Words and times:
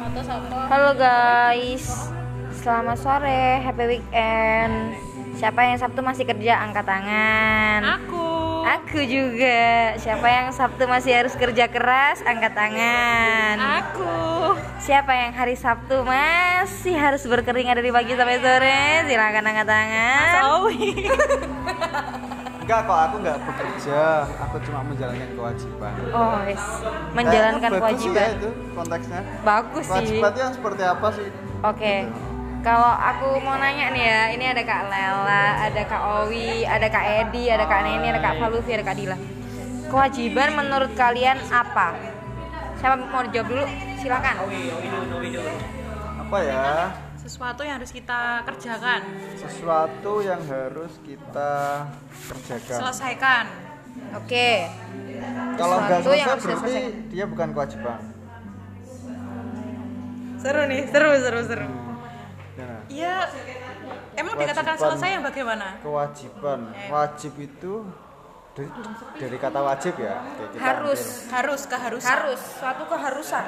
Halo 0.00 0.96
guys, 0.96 2.08
selamat 2.64 2.96
sore, 3.04 3.60
happy 3.60 3.84
weekend. 3.84 4.96
Siapa 5.36 5.60
yang 5.60 5.76
Sabtu 5.76 6.00
masih 6.00 6.24
kerja 6.24 6.56
angkat 6.56 6.88
tangan. 6.88 8.00
aku. 8.00 8.28
Aku 8.64 9.04
juga. 9.04 9.92
Siapa 10.00 10.24
yang 10.24 10.48
Sabtu 10.56 10.88
masih 10.88 11.12
harus 11.20 11.36
kerja 11.36 11.68
keras 11.68 12.24
angkat 12.24 12.56
tangan. 12.56 13.60
Aku. 13.60 14.56
Siapa 14.80 15.12
yang 15.12 15.36
hari 15.36 15.60
Sabtu 15.60 16.00
masih 16.00 16.96
harus 16.96 17.20
berkeringat 17.28 17.76
dari 17.76 17.92
pagi 17.92 18.16
sampai 18.16 18.40
sore? 18.40 19.04
Silakan 19.04 19.52
angkat 19.52 19.68
tangan. 19.68 20.32
Zoe. 20.40 20.90
Enggak 22.70 22.86
kok 22.86 23.00
aku 23.02 23.16
nggak 23.26 23.38
bekerja, 23.50 24.02
aku 24.46 24.56
cuma 24.62 24.80
menjalankan 24.86 25.30
kewajiban. 25.34 25.90
Oh, 26.14 26.38
yes. 26.46 26.62
menjalankan 27.18 27.66
Kayaknya 27.66 27.82
bagus 27.82 27.98
sih 27.98 28.10
kewajiban. 28.14 28.22
ya 28.22 28.30
itu 28.30 28.50
konteksnya. 28.78 29.20
Bagus 29.42 29.82
sih. 29.82 29.90
Kewajiban 29.90 30.30
itu 30.30 30.38
yang 30.38 30.54
seperti 30.54 30.82
apa 30.86 31.06
sih? 31.10 31.28
Oke. 31.66 31.94
Kalau 32.62 32.92
aku 32.94 33.28
mau 33.42 33.58
nanya 33.58 33.90
nih 33.90 34.04
ya, 34.06 34.22
ini 34.38 34.44
ada 34.54 34.62
Kak 34.62 34.82
Lela, 34.86 35.46
ada 35.66 35.82
Kak 35.82 36.02
Owi, 36.22 36.62
ada 36.62 36.86
Kak 36.86 37.04
Edi, 37.10 37.50
ada 37.50 37.66
Kak 37.66 37.80
Neni, 37.82 38.06
ada 38.06 38.22
Kak 38.22 38.38
Falufi, 38.38 38.70
ada 38.70 38.86
Kak 38.86 38.94
Dila. 38.94 39.18
Kewajiban 39.90 40.48
menurut 40.54 40.94
kalian 40.94 41.42
apa? 41.50 41.98
Siapa 42.78 43.02
mau 43.02 43.26
dijawab 43.26 43.50
dulu? 43.50 43.66
Silakan. 43.98 44.46
Apa 46.22 46.38
ya? 46.46 46.94
Sesuatu 47.30 47.62
yang 47.62 47.78
harus 47.78 47.94
kita 47.94 48.42
kerjakan, 48.42 49.00
Sesuatu 49.38 50.12
yang 50.18 50.42
harus 50.42 50.92
kita 51.06 51.86
kerjakan. 52.26 52.78
selesaikan. 52.82 53.44
Oke. 54.18 54.66
Kalau 55.54 55.76
nggak 55.78 56.00
Sesuatu 56.02 56.10
yang 56.10 56.26
selesai 56.26 56.34
harus 56.34 56.42
berarti 56.42 56.66
diselesaikan. 56.66 57.06
dia 57.06 57.24
bukan 57.30 57.48
kewajiban. 57.54 58.00
Seru 60.42 60.62
nih, 60.66 60.82
seru 60.90 61.10
seru 61.22 61.40
seru. 61.46 61.66
Ya. 62.58 62.72
Iya. 62.90 63.16
Emang 64.18 64.34
dikatakan 64.34 64.74
selesai 64.74 65.08
yang 65.14 65.22
bagaimana? 65.22 65.78
Kewajiban, 65.80 66.60
wajib 66.90 67.32
itu 67.38 67.86
dari, 68.52 68.68
dari 69.16 69.36
kata 69.38 69.60
wajib 69.62 69.94
ya. 69.96 70.18
kayak 70.34 70.50
kita 70.50 70.62
Harus. 70.66 70.98
ambil. 70.98 71.30
Harus 71.30 71.60
keharusan. 71.70 72.10
Harus, 72.10 72.40
suatu 72.58 72.82
keharusan. 72.90 73.44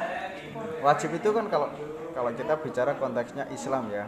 Wajib 0.79 1.11
itu 1.19 1.29
kan 1.35 1.51
kalau 1.51 1.67
kalau 2.13 2.31
kita 2.31 2.55
bicara 2.57 2.93
konteksnya 2.95 3.45
Islam 3.49 3.89
ya. 3.89 4.07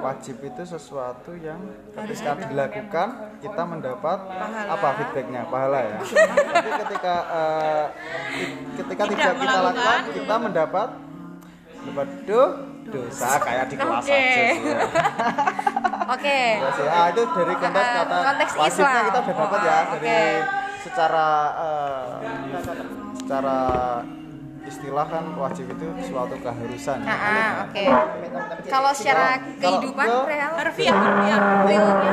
Wajib 0.00 0.36
itu 0.42 0.62
sesuatu 0.64 1.32
yang 1.34 1.56
ketika 1.96 2.36
dilakukan 2.36 3.08
kita 3.40 3.62
mendapat 3.64 4.18
apa 4.68 4.88
feedbacknya 4.94 5.48
pahala 5.48 5.80
ya. 5.82 5.98
Tapi 6.52 6.70
ketika 6.78 7.14
ki- 8.28 8.52
ketika 8.76 9.02
Tidak 9.06 9.16
tidak, 9.16 9.34
kita 9.40 9.58
lakukan 9.62 10.00
kita 10.12 10.34
mendapat 10.36 10.88
mendapat 11.80 12.08
do- 12.22 12.56
dosa 12.84 13.28
kayak 13.38 13.64
di 13.66 13.76
kelas 13.76 14.04
Oke. 14.04 14.12
aja 14.12 14.28
sih 14.28 14.60
ya. 14.60 14.78
Oke. 16.04 16.40
Sih, 16.76 16.86
ah, 16.86 17.06
itu 17.08 17.22
dari 17.24 17.54
konteks 17.56 17.86
Eh, 17.86 17.94
kata 17.96 18.16
konteks 18.20 18.52
wajibnya 18.52 18.68
Islam. 18.92 19.06
kita 19.08 19.18
udah 19.22 19.36
dapat 19.38 19.60
ya 19.62 19.78
dari 19.88 20.18
secara 20.82 21.28
eh, 21.56 22.06
secara 23.16 23.58
istilah 24.62 25.06
kan 25.06 25.24
wajib 25.34 25.66
itu 25.68 25.86
suatu 26.06 26.36
keharusan. 26.38 27.02
Ah, 27.02 27.12
ah, 27.12 27.48
oke. 27.66 27.84
Kalau 28.66 28.90
secara 28.94 29.38
kehidupan 29.58 30.06
kalau- 30.06 30.26
real, 30.26 30.52
Harfiah, 30.54 30.94
harfiah. 30.94 31.38
realnya 31.66 32.12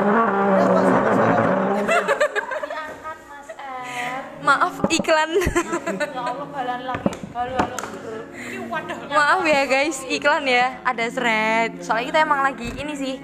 Ya, 0.50 0.64
pasti 0.66 0.92
ada 0.92 1.10
suara. 1.14 1.44
maaf 4.40 4.74
iklan. 4.88 5.30
Waduh. 8.70 8.98
Maaf 9.10 9.40
ya 9.44 9.62
guys, 9.66 9.98
iklan 10.06 10.44
ya. 10.46 10.80
Ada 10.82 11.06
thread. 11.10 11.70
Soalnya 11.84 12.06
kita 12.10 12.18
emang 12.24 12.40
lagi 12.42 12.68
ini 12.74 12.94
sih, 12.94 13.14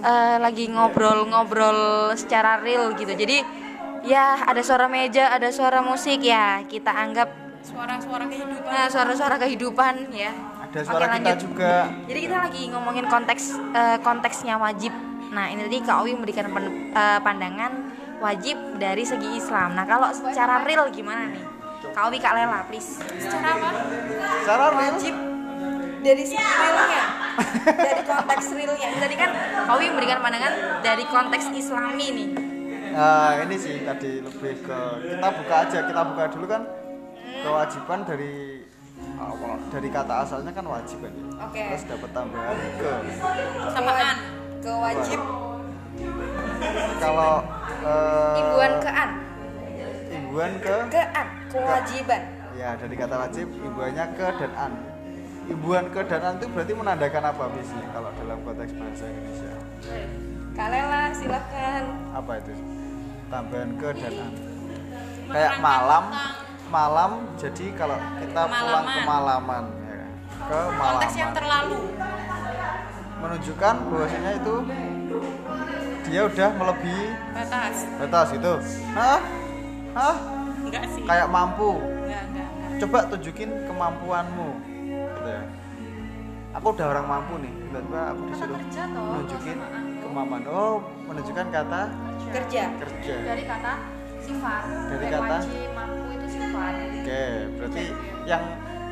eh, 0.00 0.36
lagi 0.38 0.66
ngobrol-ngobrol 0.70 2.10
secara 2.14 2.58
real 2.58 2.94
gitu. 2.96 3.12
Jadi 3.12 3.42
ya 4.02 4.42
ada 4.42 4.62
suara 4.62 4.90
meja, 4.90 5.30
ada 5.30 5.52
suara 5.52 5.84
musik 5.84 6.22
ya. 6.22 6.64
Kita 6.64 6.90
anggap 6.90 7.28
Suara-suara 7.62 8.24
kehidupan. 8.26 8.66
nah, 8.66 8.86
suara-suara 8.86 9.36
kehidupan 9.38 9.94
ya. 10.10 10.32
Ada 10.62 10.80
suara 10.82 11.04
Oke, 11.04 11.12
kita 11.12 11.22
lanjut. 11.22 11.38
juga. 11.40 11.74
Jadi 12.04 12.18
kita 12.20 12.36
lagi 12.40 12.62
ngomongin 12.68 13.06
konteks 13.06 13.42
eh, 13.70 13.98
konteksnya 14.00 14.54
wajib. 14.56 14.92
Nah 15.30 15.46
ini 15.46 15.64
tadi 15.64 15.78
Kak 15.80 15.96
Owi 16.02 16.12
memberikan 16.12 16.46
pen- 16.48 16.90
eh, 16.90 17.18
pandangan 17.18 17.72
wajib 18.18 18.56
dari 18.76 19.02
segi 19.02 19.36
Islam. 19.36 19.72
Nah 19.72 19.84
kalau 19.84 20.10
secara 20.10 20.60
real 20.62 20.90
gimana 20.90 21.28
nih? 21.28 21.42
Kak 21.88 22.02
Owi 22.04 22.18
Kak 22.18 22.34
Lela 22.34 22.66
please. 22.66 22.98
Secara 23.16 23.48
apa? 23.52 23.70
Secara 24.42 24.64
real 24.70 24.92
wajib 24.92 25.14
dari 26.02 26.24
segi 26.26 26.42
realnya 26.42 27.04
dari 27.62 28.02
konteks 28.02 28.44
realnya 28.50 28.88
tadi 28.98 29.14
kan 29.14 29.30
Kak 29.62 29.72
Owi 29.72 29.86
memberikan 29.88 30.18
pandangan 30.18 30.52
dari 30.82 31.04
konteks 31.06 31.46
Islami 31.52 32.08
nih 32.10 32.28
Nah, 32.92 33.40
ini 33.40 33.56
sih 33.56 33.80
tadi 33.80 34.20
lebih 34.20 34.52
ke 34.60 34.78
kita 35.00 35.28
buka 35.32 35.54
aja, 35.64 35.78
kita 35.80 36.02
buka 36.04 36.28
dulu 36.28 36.44
kan 36.44 36.60
kewajiban 37.42 38.00
dari 38.06 38.62
awal 39.18 39.58
dari 39.70 39.88
kata 39.90 40.14
asalnya 40.22 40.52
kan 40.54 40.66
wajib 40.66 40.98
kan 41.02 41.12
ya. 41.12 41.24
Oke. 41.46 41.62
Terus 41.74 41.84
dapat 41.90 42.10
tambahan 42.14 42.58
ke 42.78 42.92
Samaan. 43.74 44.18
kewajib 44.62 45.20
kalau 47.02 47.42
eh, 47.82 48.38
imbuan 48.38 48.72
kean 48.78 49.10
imbuan 50.14 50.52
ke 50.62 50.76
kean 50.86 51.26
kewajiban 51.50 52.22
ya 52.54 52.78
dari 52.78 52.94
kata 52.94 53.14
wajib 53.16 53.46
imbuannya 53.50 54.04
ke 54.14 54.26
dan 54.38 54.52
an. 54.56 54.72
Imbuan 55.50 55.90
ke 55.90 56.00
dan 56.06 56.22
an 56.22 56.34
itu 56.38 56.46
berarti 56.54 56.72
menandakan 56.78 57.24
apa 57.34 57.44
misi 57.50 57.74
kalau 57.90 58.10
dalam 58.14 58.38
konteks 58.46 58.72
bahasa 58.78 59.04
Indonesia? 59.10 59.54
Kak 60.52 60.68
Lela 60.70 61.02
silakan 61.10 61.82
Apa 62.14 62.32
itu? 62.38 62.54
Tambahan 63.26 63.70
ke 63.74 63.88
dan 63.98 64.14
an. 64.22 64.32
Kayak 65.32 65.54
malam, 65.58 66.04
malam 66.72 67.10
jadi 67.36 67.66
kalau 67.76 68.00
kita 68.16 68.42
pulang 68.48 68.86
ke 68.88 69.00
malaman 69.04 69.64
ya. 69.84 70.04
Ke 70.42 70.58
Konteks 70.72 71.14
yang 71.14 71.32
terlalu. 71.36 71.80
menunjukkan 73.22 73.74
bahwasanya 73.86 74.32
itu 74.34 74.54
dia 76.02 76.20
udah 76.26 76.48
melebihi 76.58 77.06
Batas. 77.30 77.76
batas 78.02 78.26
gitu. 78.34 78.52
Hah? 78.98 79.20
Hah? 79.94 80.16
Enggak 80.58 80.84
sih. 80.90 81.02
Kayak 81.06 81.28
mampu. 81.30 81.78
Enggak, 81.78 82.22
enggak, 82.26 82.48
enggak. 82.50 82.78
Coba 82.82 82.98
tunjukin 83.06 83.50
kemampuanmu. 83.70 84.48
Gitu 84.90 85.28
ya. 85.30 85.42
Aku 86.52 86.66
udah 86.74 86.86
orang 86.90 87.06
mampu 87.06 87.34
nih. 87.38 87.52
Tiba-tiba 87.62 88.00
aku 88.10 88.20
disuruh 88.28 88.56
kerja 88.58 88.82
toh, 88.90 89.04
nunjukin 89.14 89.56
kesamaan. 89.56 89.84
kemampuan. 90.02 90.42
Oh, 90.50 90.74
menunjukkan 91.06 91.46
kata 91.48 91.82
kerja 92.32 92.62
kerja. 92.74 93.14
dari 93.22 93.44
kata 93.44 93.72
sifat 94.18 94.62
Dari 94.88 95.06
kata? 95.08 95.36
wajib 95.38 95.70
Oke, 96.52 97.24
berarti 97.56 97.84
yang 98.28 98.42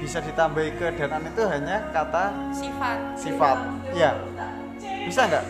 bisa 0.00 0.18
ditambahi 0.18 0.70
ke 0.80 0.86
danan 0.96 1.22
itu 1.22 1.42
hanya 1.44 1.76
kata 1.92 2.24
Sifat. 2.56 2.98
sifat. 3.14 3.58
Iya. 3.92 4.10
Bisa 5.04 5.28
nggak? 5.28 5.44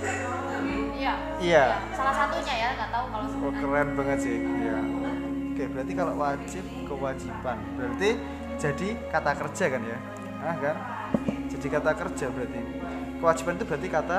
iya 0.93 1.15
Iya. 1.41 1.65
salah 1.97 2.13
satunya 2.13 2.55
ya 2.55 2.69
nggak 2.77 2.91
tahu 2.93 3.05
kalau 3.09 3.25
Oh 3.25 3.31
sebenarnya 3.31 3.61
keren 3.63 3.89
banget 3.97 4.19
sih. 4.21 4.37
Iya. 4.37 4.79
Oke, 5.51 5.63
berarti 5.71 5.93
kalau 5.95 6.15
wajib 6.17 6.65
kewajiban. 6.85 7.59
Berarti 7.79 8.11
jadi 8.61 8.89
kata 9.09 9.31
kerja 9.39 9.65
kan 9.71 9.83
ya? 9.87 9.99
Ah 10.41 10.57
kan? 10.57 10.77
Jadi 11.49 11.67
kata 11.67 11.91
kerja 11.95 12.27
berarti. 12.29 12.61
Kewajiban 13.21 13.55
itu 13.55 13.65
berarti 13.65 13.89
kata 13.89 14.19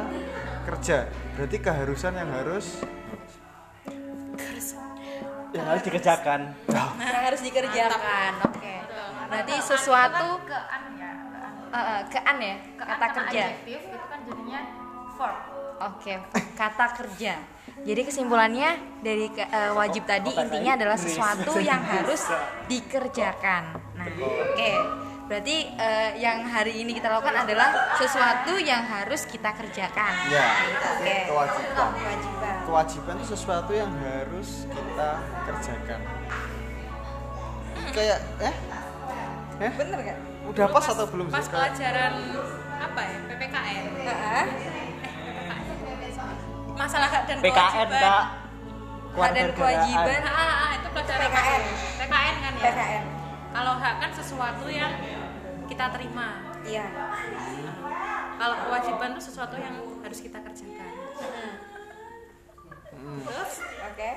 kerja. 0.64 0.98
Berarti 1.36 1.58
keharusan 1.58 2.14
yang 2.16 2.30
harus 2.32 2.66
yang 5.52 5.66
harus 5.68 5.84
dikerjakan. 5.84 6.40
Yang 6.98 7.24
harus 7.28 7.42
dikerjakan. 7.44 8.32
Oke. 8.46 8.76
Berarti 9.28 9.56
sesuatu 9.60 10.28
ke 10.44 10.58
an 10.58 10.84
ya? 10.94 11.12
Ke 11.12 11.40
an. 11.72 12.02
kean 12.08 12.38
ya? 12.40 12.56
Ke 12.76 12.84
an 12.84 12.90
kata 12.90 13.08
kerja. 13.14 13.44
adjektif 13.48 13.80
itu 13.82 14.06
kan 14.06 14.20
jadinya 14.24 14.60
verb. 15.16 15.38
Oke, 15.82 16.14
kata 16.54 16.86
kerja. 16.94 17.34
Jadi 17.82 18.02
kesimpulannya 18.06 18.70
dari 19.02 19.34
ke- 19.34 19.50
eh, 19.50 19.72
wajib 19.74 20.06
tadi 20.06 20.30
intinya 20.30 20.78
adalah 20.78 20.94
sesuatu 20.94 21.58
yang 21.58 21.82
harus 21.82 22.22
dikerjakan. 22.72 23.64
Nah, 23.98 24.06
oke. 24.06 24.72
Berarti 25.32 25.64
eh, 25.80 26.12
yang 26.20 26.44
hari 26.44 26.84
ini 26.84 26.92
kita 26.92 27.08
lakukan 27.08 27.48
adalah 27.48 27.96
sesuatu 27.96 28.60
yang 28.60 28.84
harus 28.84 29.24
kita 29.24 29.56
kerjakan. 29.56 30.12
ya 30.28 30.60
Oke. 31.00 31.32
kewajiban. 31.32 31.88
Kewajiban. 31.96 32.56
Kewajiban 32.68 33.14
itu 33.16 33.28
sesuatu 33.32 33.72
yang 33.72 33.96
harus 33.96 34.68
kita 34.68 35.10
kerjakan. 35.48 36.00
Kayak 37.96 38.20
eh? 38.44 38.56
Eh? 39.64 39.72
Bener 39.72 40.00
gak? 40.04 40.20
Udah 40.52 40.68
pas 40.68 40.86
atau 40.92 41.08
belum 41.08 41.32
Pas 41.32 41.48
sih? 41.48 41.48
pelajaran 41.48 42.14
apa 42.84 43.02
ya? 43.08 43.18
PPKN. 43.32 43.84
Heeh. 44.04 44.44
Masalah 46.76 47.08
hak 47.08 47.24
dan 47.32 47.38
PKN 47.40 47.88
kewajiban. 47.88 48.04
kak 48.04 48.24
Hak 49.16 49.32
dan 49.32 49.50
kewajiban. 49.56 50.22
Ah, 50.28 50.36
ah, 50.36 50.56
ah, 50.60 50.72
itu 50.76 50.88
pelajaran 50.92 51.24
PKN. 51.24 51.62
PKN 52.04 52.36
kan 52.36 52.54
ya. 52.60 52.64
PKN. 52.68 53.04
Kalau 53.52 53.74
hak 53.80 53.96
kan 54.00 54.12
sesuatu 54.12 54.68
yang 54.68 54.92
kita 55.72 55.86
terima. 55.96 56.28
Iya. 56.68 56.86
Kalau 58.36 58.58
kewajiban 58.68 59.16
itu 59.16 59.22
sesuatu 59.32 59.56
yang 59.56 59.76
harus 60.04 60.20
kita 60.20 60.44
kerjakan. 60.44 60.92
Terus, 63.02 63.54
Oke. 63.88 64.12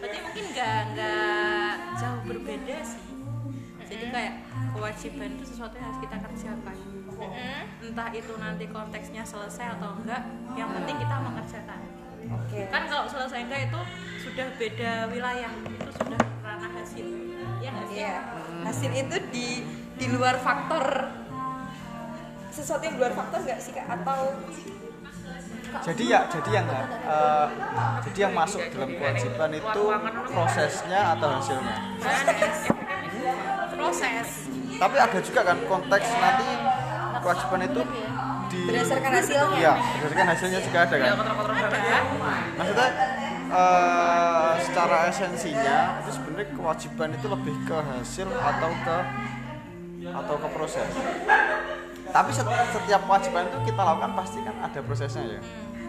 berarti 0.00 0.18
mungkin 0.20 0.44
nggak 0.52 0.80
nggak 0.92 1.72
jauh 2.02 2.22
berbeda 2.26 2.76
sih. 2.82 3.06
Jadi 3.90 4.06
kayak 4.10 4.34
kewajiban 4.74 5.28
itu 5.38 5.44
sesuatu 5.54 5.74
yang 5.78 5.86
harus 5.86 6.00
kita 6.02 6.16
kerjakan. 6.18 6.76
Entah 7.80 8.10
itu 8.10 8.32
nanti 8.38 8.64
konteksnya 8.70 9.22
selesai 9.22 9.78
atau 9.78 9.98
enggak, 10.02 10.22
yang 10.58 10.70
penting 10.74 10.96
kita 10.98 11.16
mengerjakan. 11.20 11.80
Oke. 12.30 12.60
Kan 12.68 12.82
kalau 12.90 13.06
selesai 13.06 13.46
enggak 13.46 13.70
itu 13.70 13.80
sudah 14.22 14.46
beda 14.58 14.92
wilayah, 15.14 15.52
itu 15.66 15.90
sudah 15.94 16.20
ranah 16.42 16.70
hasil. 16.74 17.06
Ya 17.60 17.70
sih? 17.86 17.98
Iya. 18.00 18.16
Hasil 18.64 18.90
itu 18.92 19.16
di 19.32 19.48
di 20.00 20.06
luar 20.08 20.40
faktor. 20.40 20.84
Sesuatu 22.48 22.82
yang 22.88 22.96
di 22.96 23.00
luar 23.04 23.12
faktor 23.12 23.38
nggak 23.44 23.60
sih 23.60 23.72
kak? 23.76 23.84
Atau 23.84 24.32
jadi 25.70 26.02
ya 26.02 26.20
jadi 26.26 26.50
yang 26.50 26.66
eh, 27.06 27.46
jadi 28.08 28.18
yang 28.26 28.32
masuk 28.34 28.58
dalam 28.74 28.90
kewajiban 28.96 29.50
itu 29.54 29.82
prosesnya 30.32 31.00
atau 31.14 31.28
hasilnya? 31.38 31.76
Proses. 33.76 34.28
Tapi 34.80 34.96
ada 34.96 35.18
juga 35.20 35.40
kan 35.44 35.58
konteks 35.68 36.08
nanti 36.16 36.48
kewajiban 37.20 37.60
itu 37.68 37.80
di 38.50 38.60
berdasarkan 38.66 39.12
hasilnya? 39.14 39.56
Iya, 39.60 39.72
berdasarkan 39.78 40.26
hasilnya 40.34 40.60
juga 40.64 40.78
ada 40.88 40.96
kan? 40.96 41.12
Maksudnya 42.58 42.88
eh, 43.52 44.52
secara 44.64 44.96
esensinya 45.12 45.76
itu 46.02 46.10
sebenarnya 46.18 46.48
kewajiban 46.56 47.08
itu 47.14 47.26
lebih 47.30 47.56
ke 47.68 47.78
hasil 47.78 48.26
atau 48.26 48.70
ke 48.82 48.96
atau 50.12 50.34
ke 50.36 50.48
proses? 50.50 50.90
Tapi 52.06 52.30
set- 52.30 52.50
setiap 52.72 53.00
kewajiban 53.04 53.46
itu 53.46 53.58
kita 53.64 53.80
lakukan 53.80 54.12
pasti 54.14 54.38
kan 54.40 54.56
ada 54.58 54.80
prosesnya 54.82 55.22
ya. 55.28 55.40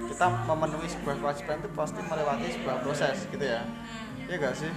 Kita 0.06 0.26
memenuhi 0.46 0.86
sebuah 0.86 1.16
kewajiban 1.18 1.56
itu 1.58 1.70
pasti 1.72 2.00
melewati 2.00 2.48
sebuah 2.52 2.76
proses 2.80 3.26
gitu 3.28 3.42
ya. 3.42 3.66
Iya 4.26 4.36
gak 4.40 4.56
sih? 4.56 4.72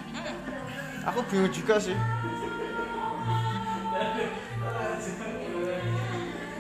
Aku 1.05 1.20
bingung 1.29 1.52
juga 1.52 1.76
sih. 1.76 1.93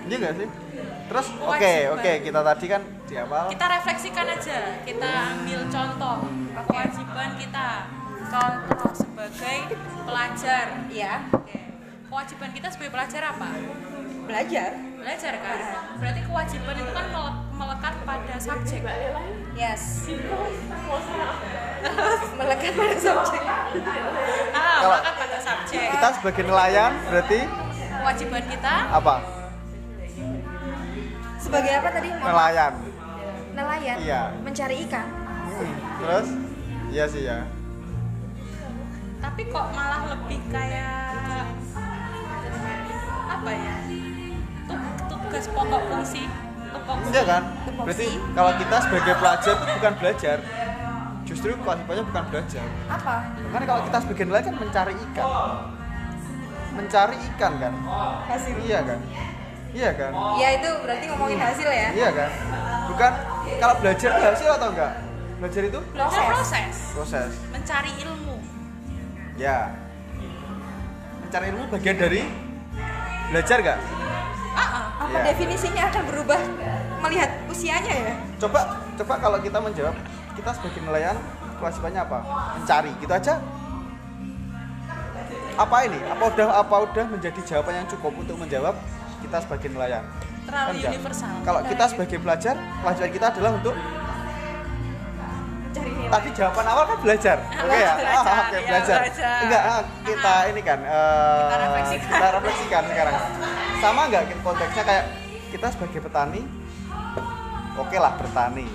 Iya 0.04 0.16
gak 0.20 0.34
sih? 0.36 0.48
Terus 1.04 1.26
oke 1.34 1.56
Kewajiban. 1.60 1.94
oke 1.96 2.12
kita 2.20 2.40
tadi 2.42 2.66
kan 2.66 2.82
di 3.04 3.14
awal 3.14 3.44
kita 3.48 3.66
refleksikan 3.70 4.26
aja 4.26 4.58
kita 4.84 5.10
ambil 5.32 5.60
contoh 5.68 6.16
kewajiban 6.64 7.30
kita. 7.36 7.68
Contoh 8.24 8.90
sebagai 8.90 9.58
pelajar 10.02 10.64
Iya. 10.90 11.14
Oke. 11.30 11.63
Kewajiban 12.14 12.50
kita 12.54 12.70
sebagai 12.70 12.94
pelajar 12.94 13.22
apa 13.26 13.48
Belajar. 14.24 14.70
belajar 14.96 15.34
kan 15.36 15.58
berarti 15.98 16.20
kewajiban 16.22 16.74
itu 16.78 16.92
kan 16.94 17.06
mele- 17.10 17.42
melekat 17.52 17.94
pada 18.06 18.34
subjek 18.38 18.80
Yes. 19.54 20.06
Melekat 22.34 22.72
pada 22.72 22.96
subjek. 22.96 23.42
ah 24.54 24.78
melekat 24.80 25.14
pada 25.16 25.38
subjek 25.38 25.86
kita 25.90 26.08
sebagai 26.14 26.42
nelayan 26.44 26.92
berarti 27.04 27.40
kewajiban 27.98 28.42
kita 28.46 28.74
apa 28.94 29.16
Sebagai 31.36 31.76
apa 31.76 31.88
tadi? 31.92 32.08
Nelayan 32.08 32.72
Nelayan. 33.52 33.96
Iya. 34.00 34.22
Mencari 34.40 34.76
ikan. 34.82 35.06
Hmm, 35.44 35.70
terus 36.00 36.28
iya 36.88 37.04
sih 37.04 37.22
ya 37.24 37.42
tapi 39.20 39.48
kok 39.48 39.66
malah 39.72 40.04
lebih 40.06 40.36
kayak 40.48 41.13
apa 43.44 43.52
ya 43.52 43.76
Tug- 44.64 44.96
tugas 45.04 45.44
pokok 45.52 45.82
fungsi 45.84 46.22
pokok 46.72 46.96
Iya 47.12 47.22
kan? 47.22 47.42
Berarti 47.84 48.06
kalau 48.32 48.52
kita 48.56 48.76
sebagai 48.80 49.14
pelajar 49.14 49.52
itu 49.54 49.66
bukan 49.70 49.92
belajar. 50.00 50.36
Justru 51.24 51.50
kewajibannya 51.56 52.04
bukan 52.04 52.24
belajar. 52.28 52.66
Apa? 52.88 53.16
Kan 53.30 53.62
kalau 53.62 53.80
kita 53.84 53.98
sebagai 54.00 54.24
nelayan 54.26 54.44
kan 54.44 54.54
mencari 54.58 54.94
ikan. 54.96 55.26
Mencari 56.74 57.16
ikan 57.30 57.52
kan? 57.56 57.72
Hasil. 58.26 58.54
Iya 58.58 58.78
kan? 58.82 58.98
Iya 59.70 59.90
kan? 59.92 60.12
Ya 60.36 60.48
itu 60.56 60.70
berarti 60.80 61.04
ngomongin 61.06 61.38
hasil 61.38 61.68
ya. 61.68 61.88
Iya 61.92 62.08
kan? 62.10 62.30
Bukan 62.88 63.12
kalau 63.60 63.74
belajar 63.78 64.08
itu 64.10 64.22
hasil 64.24 64.48
atau 64.50 64.68
enggak? 64.72 64.92
Belajar 65.36 65.62
itu 65.62 65.78
belajar 65.92 66.22
proses 66.32 66.76
proses. 66.96 67.30
mencari 67.52 67.92
ilmu 68.00 68.36
Ya. 69.36 69.76
Mencari 71.20 71.44
ilmu 71.52 71.64
bagian 71.68 71.96
dari 71.96 72.22
belajar 73.34 73.58
enggak? 73.58 73.78
ah 74.54 74.62
ah. 74.62 74.84
Apa 75.02 75.16
Iya. 75.18 75.22
definisinya 75.34 75.82
akan 75.90 76.02
berubah 76.06 76.40
melihat 77.02 77.30
usianya 77.50 77.94
ya? 78.06 78.14
Coba 78.38 78.78
coba 78.94 79.14
kalau 79.18 79.38
kita 79.42 79.58
menjawab 79.58 79.94
kita 80.38 80.50
sebagai 80.54 80.80
nelayan 80.86 81.18
kewajibannya 81.58 82.00
apa? 82.06 82.18
Mencari 82.54 82.94
gitu 83.02 83.10
aja. 83.10 83.34
Apa 85.58 85.76
ini? 85.86 85.98
Apa 86.06 86.22
udah 86.30 86.46
apa 86.62 86.76
udah 86.86 87.04
menjadi 87.10 87.40
jawaban 87.42 87.82
yang 87.82 87.88
cukup 87.90 88.14
untuk 88.14 88.38
menjawab 88.38 88.78
kita 89.18 89.42
sebagai 89.42 89.68
nelayan? 89.74 90.06
terlalu 90.44 90.76
Kan 90.76 90.92
universal 90.92 91.32
Kalau 91.40 91.60
kita 91.64 91.84
sebagai 91.88 92.18
pelajar, 92.20 92.54
kewajiban 92.84 93.10
kita 93.16 93.26
adalah 93.32 93.50
untuk 93.56 93.74
Cari 95.74 95.90
nilai. 95.90 96.06
tadi 96.08 96.28
jawaban 96.32 96.66
awal 96.66 96.84
kan 96.86 96.98
belajar. 97.00 97.36
Oke 97.42 97.76
ya? 97.76 97.92
Belajar, 97.92 98.06
Ah, 98.06 98.22
Oke, 98.40 98.54
ya, 98.54 98.60
belajar. 98.64 98.96
belajar. 98.96 99.38
Enggak, 99.42 99.62
ah, 99.64 99.80
kita 100.00 100.34
ini 100.46 100.60
kan 100.62 100.78
eh, 100.80 101.38
Kita 101.42 101.56
refleksikan. 101.58 102.08
kita 102.08 102.26
refleksikan 102.32 102.82
sekarang. 102.86 103.14
Sama 103.78 104.00
enggak 104.06 104.22
kita 104.24 104.40
konteksnya 104.40 104.84
kayak 104.84 105.04
kita 105.50 105.66
sebagai 105.68 106.00
petani 106.00 106.42
Oke 107.74 107.98
lah 107.98 108.14
bertani, 108.14 108.70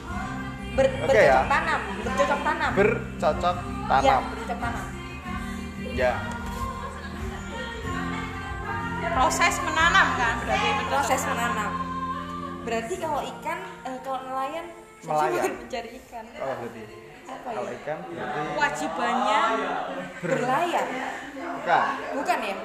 Ber, 0.76 0.84
Oke 0.84 1.08
bercocok 1.08 1.24
ya. 1.24 1.40
tanam, 1.48 1.80
bercocok 1.98 2.40
tanam. 2.42 2.72
bercocok 2.74 3.56
Iya, 3.56 3.88
tanam. 3.88 4.22
bercocok 4.28 4.58
tanam. 4.60 4.86
Ya, 5.90 6.12
proses 9.10 9.56
menanam 9.60 10.08
kan 10.14 10.36
berarti 10.42 10.70
Proses 10.86 11.22
menanam. 11.26 11.72
Berarti 12.60 12.94
kalau 12.98 13.22
ikan, 13.26 13.60
eh, 13.82 13.98
kalau 14.04 14.20
nelayan, 14.22 14.66
Nelayan. 15.02 15.32
bukan 15.34 15.54
mencari 15.58 15.90
ikan. 15.98 16.26
oh 16.36 16.54
berarti. 16.58 16.84
Apa 17.30 17.46
Kalau 17.46 17.62
ya? 17.64 17.72
ikan 17.78 17.98
berarti 18.02 18.40
kewajibannya 18.50 19.42
Berlayar, 20.20 20.86
bukan. 21.54 21.88
bukan 22.18 22.40
ya? 22.42 22.56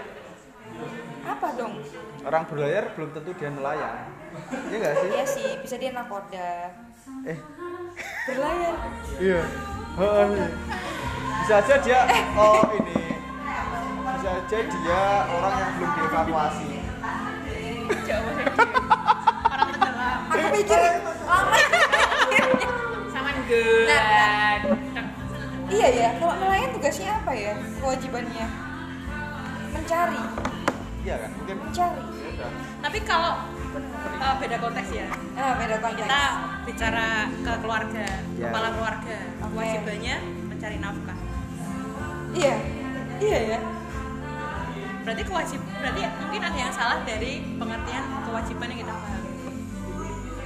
Apa 1.24 1.46
dong? 1.54 1.74
Orang 2.22 2.42
berlayar 2.46 2.84
belum 2.94 3.10
tentu 3.12 3.30
dia 3.34 3.50
nelayan. 3.50 3.96
Iya 4.66 4.74
enggak 4.74 4.94
sih? 4.96 5.08
Iya 5.10 5.24
sih, 5.28 5.48
bisa 5.60 5.76
dia 5.76 5.92
nakoda. 5.92 6.52
Eh, 7.22 7.38
Berlayar. 8.26 8.74
iya. 9.20 9.40
Iya. 9.94 10.46
Bisa 11.38 11.54
aja 11.60 11.74
dia 11.78 12.00
oh 12.34 12.64
ini. 12.74 12.98
Bisa 14.16 14.30
aja 14.34 14.58
dia 14.58 15.02
orang 15.28 15.54
yang 15.54 15.70
belum 15.76 15.90
dievakuasi. 15.92 16.70
orang 19.44 19.76
tenggelam 19.76 20.20
Aku 20.24 20.46
pikir 20.50 20.80
lama. 21.22 21.56
Sama 23.46 23.84
Nah, 23.84 24.56
Iya 25.66 25.88
ya, 25.90 26.08
kalau 26.16 26.34
nelayan 26.36 26.70
tugasnya 26.70 27.10
apa 27.16 27.32
ya? 27.32 27.52
Kewajibannya 27.78 28.46
mencari, 29.70 30.22
Iya 31.02 31.14
kan? 31.18 31.30
Mungkin 31.34 31.56
mencari. 31.58 32.04
ya 32.34 32.48
tapi 32.80 32.98
kalau 33.00 33.32
uh, 34.16 34.34
beda 34.36 34.56
konteks 34.58 34.90
ya 34.90 35.06
Ah, 35.32 35.54
beda 35.54 35.76
konteks. 35.78 36.02
kita 36.02 36.22
bicara 36.64 37.08
ke 37.40 37.52
keluarga 37.58 38.04
Ya. 38.34 38.48
kepala 38.48 38.68
keluarga 38.70 39.16
Oke. 39.38 39.50
kewajibannya 39.50 40.16
mencari 40.46 40.76
nafkah 40.78 41.18
Iya, 42.34 42.54
iya 43.20 43.38
ya. 43.46 43.58
berarti 45.00 45.22
kewajib 45.22 45.60
berarti 45.74 46.00
mungkin 46.18 46.40
ada 46.42 46.58
yang 46.58 46.72
salah 46.72 46.98
dari 47.02 47.32
pengertian 47.54 48.04
kewajiban 48.24 48.66
yang 48.68 48.80
kita 48.80 48.94
pahami 48.94 49.33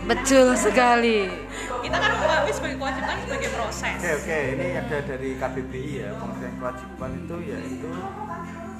Betul 0.08 0.56
sekali. 0.56 1.28
kita 1.84 1.96
kan 2.00 2.10
memahami 2.16 2.52
sebagai 2.52 2.76
kewajiban 2.80 3.16
sebagai 3.22 3.50
proses 3.54 3.96
Oke 4.00 4.10
oke, 4.18 4.38
ini 4.56 4.66
ada 4.76 4.98
dari 5.04 5.30
KBBI 5.36 5.92
ya, 6.00 6.08
pengertian 6.16 6.54
kewajiban 6.58 7.10
itu 7.20 7.36
yaitu 7.44 7.90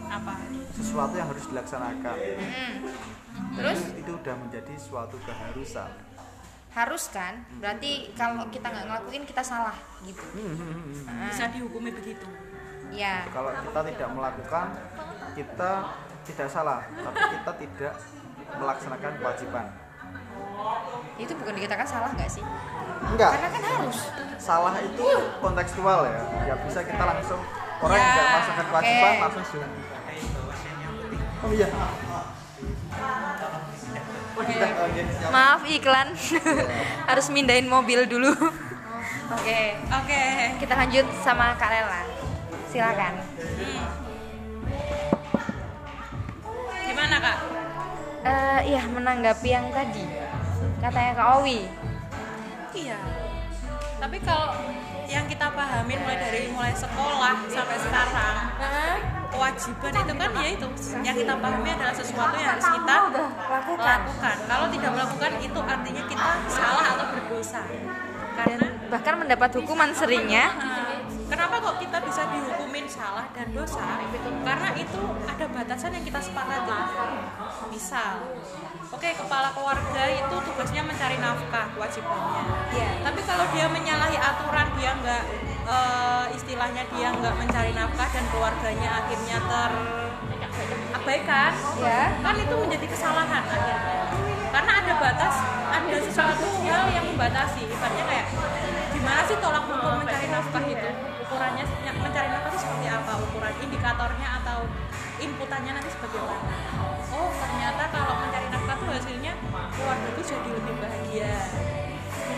apa 0.09 0.33
sesuatu 0.73 1.15
yang 1.21 1.29
harus 1.29 1.45
dilaksanakan. 1.53 2.17
Terus 3.55 3.81
itu 3.95 4.11
udah 4.17 4.35
menjadi 4.41 4.75
suatu 4.81 5.17
keharusan. 5.23 5.93
harus 6.69 7.11
kan? 7.11 7.43
Berarti 7.59 8.13
kalau 8.15 8.47
kita 8.55 8.71
nggak 8.71 8.87
ngelakuin 8.87 9.25
kita 9.27 9.43
salah 9.43 9.75
gitu. 10.05 10.23
bisa 11.27 11.51
dihukumi 11.51 11.91
begitu 11.91 12.29
Ya. 12.93 13.29
Kalau 13.29 13.53
kita 13.53 13.81
tidak 13.93 14.09
melakukan, 14.17 14.67
kita 15.37 15.73
tidak 16.25 16.49
salah, 16.49 16.81
tapi 16.89 17.21
kita 17.37 17.53
tidak 17.61 17.95
melaksanakan 18.57 19.13
kewajiban. 19.21 19.67
Itu 21.17 21.33
bukan 21.35 21.55
dikatakan 21.55 21.83
salah 21.85 22.11
nggak 22.13 22.31
sih? 22.31 22.45
Enggak, 23.09 23.31
Karena 23.35 23.49
kan 23.49 23.63
harus. 23.65 23.99
salah 24.39 24.75
itu 24.79 25.07
kontekstual 25.39 26.07
ya. 26.07 26.23
Ya 26.45 26.55
bisa 26.61 26.81
kita 26.83 27.03
langsung 27.05 27.41
orang 27.79 27.97
yang 27.97 28.05
Ya, 28.05 28.13
tidak 28.13 28.27
melaksanakan 28.29 28.67
kewajiban 28.69 29.03
oke. 29.09 29.23
langsung 29.23 29.45
sudah. 29.47 29.71
Oh 31.39 31.51
iya. 31.51 31.69
Maaf 35.29 35.63
iklan. 35.65 36.09
Harus 37.11 37.27
mindahin 37.29 37.67
mobil 37.67 38.07
dulu. 38.07 38.31
Oke, 39.37 39.61
Oke. 39.93 40.23
kita 40.57 40.73
lanjut 40.75 41.05
sama 41.21 41.53
Kak 41.55 41.69
Lela. 41.69 42.01
Silakan. 42.67 43.15
Gimana 46.81 47.17
kak? 47.19 47.39
Eh, 48.21 48.61
iya 48.67 48.83
menanggapi 48.85 49.49
yang 49.49 49.69
tadi 49.69 50.03
katanya 50.79 51.13
Kak 51.19 51.29
Owi. 51.43 51.61
Iya. 52.75 52.99
Tapi 53.99 54.17
kalau 54.23 54.55
yang 55.09 55.25
kita 55.27 55.47
pahamin 55.51 55.99
mulai 56.05 56.19
dari 56.21 56.41
mulai 56.53 56.75
sekolah 56.77 57.35
sampai 57.49 57.79
sekarang, 57.81 58.37
kewajiban 59.33 59.93
itu 60.05 60.15
kan 60.15 60.31
ya 60.37 60.49
itu 60.53 60.67
yang 61.03 61.17
kita 61.17 61.35
pahami 61.41 61.69
adalah 61.75 61.95
sesuatu 61.97 62.37
yang 62.37 62.51
harus 62.55 62.69
kita 62.69 62.95
Lakukan. 63.49 63.87
lakukan. 63.89 64.37
Kalau 64.47 64.67
tidak 64.71 64.91
melakukan 64.95 65.33
itu 65.41 65.61
artinya 65.65 66.03
kita 66.07 66.31
salah 66.47 66.85
atau 66.95 67.07
berdosa. 67.17 67.63
Karena 68.39 68.67
Bahkan 68.89 69.15
mendapat 69.21 69.51
hukuman 69.61 69.93
seringnya 69.93 70.49
Kenapa 71.29 71.61
kok 71.61 71.77
kita 71.77 72.01
bisa 72.09 72.25
dihukumin 72.89 73.05
salah 73.05 73.27
dan 73.37 73.49
dosa? 73.53 74.01
Karena 74.45 74.71
itu 74.73 75.03
ada 75.29 75.45
batasan 75.53 75.91
yang 75.93 76.05
kita 76.09 76.21
sepakati. 76.25 76.73
Misal, 77.69 78.15
oke 78.89 79.09
kepala 79.13 79.53
keluarga 79.53 80.03
itu 80.09 80.37
tugasnya 80.49 80.83
mencari 80.89 81.21
nafkah 81.21 81.69
kewajibannya. 81.77 82.43
Iya. 82.73 82.91
Tapi 83.05 83.21
kalau 83.29 83.45
dia 83.53 83.67
menyalahi 83.69 84.17
aturan, 84.17 84.69
dia 84.81 84.91
nggak 84.97 85.23
eh, 85.69 86.27
istilahnya 86.33 86.83
dia 86.89 87.09
nggak 87.13 87.35
mencari 87.37 87.73
nafkah 87.77 88.09
dan 88.09 88.25
keluarganya 88.33 89.05
akhirnya 89.05 89.37
terabaikan, 90.89 91.53
Ya. 91.85 92.03
kan 92.25 92.35
itu 92.37 92.55
menjadi 92.57 92.87
kesalahan 92.89 93.45
akhirnya. 93.45 94.09
Karena 94.49 94.73
ada 94.81 94.93
batas, 94.97 95.35
ada 95.69 95.97
sesuatu 96.01 96.47
hal 96.65 96.89
yang 96.89 97.05
membatasi. 97.05 97.69
Ibaratnya 97.69 98.05
kayak 98.09 98.27
gimana 98.97 99.21
sih 99.29 99.37
tolak 99.39 99.65
ukur 99.69 99.93
mencari 100.01 100.27
nafkah 100.33 100.65
itu? 100.65 100.89
Ukurannya 101.29 101.65
indikatornya 103.57 104.29
atau 104.43 104.69
inputannya 105.19 105.73
nanti 105.77 105.91
sebagai 105.91 106.21
mana? 106.23 106.57
Oh 107.09 107.31
ternyata 107.33 107.83
kalau 107.91 108.15
mencari 108.21 108.47
nafkah 108.53 108.77
itu 108.77 108.87
hasilnya 108.93 109.33
keluargaku 109.75 110.21
jadi 110.23 110.49
lebih 110.53 110.75
bahagia. 110.79 111.35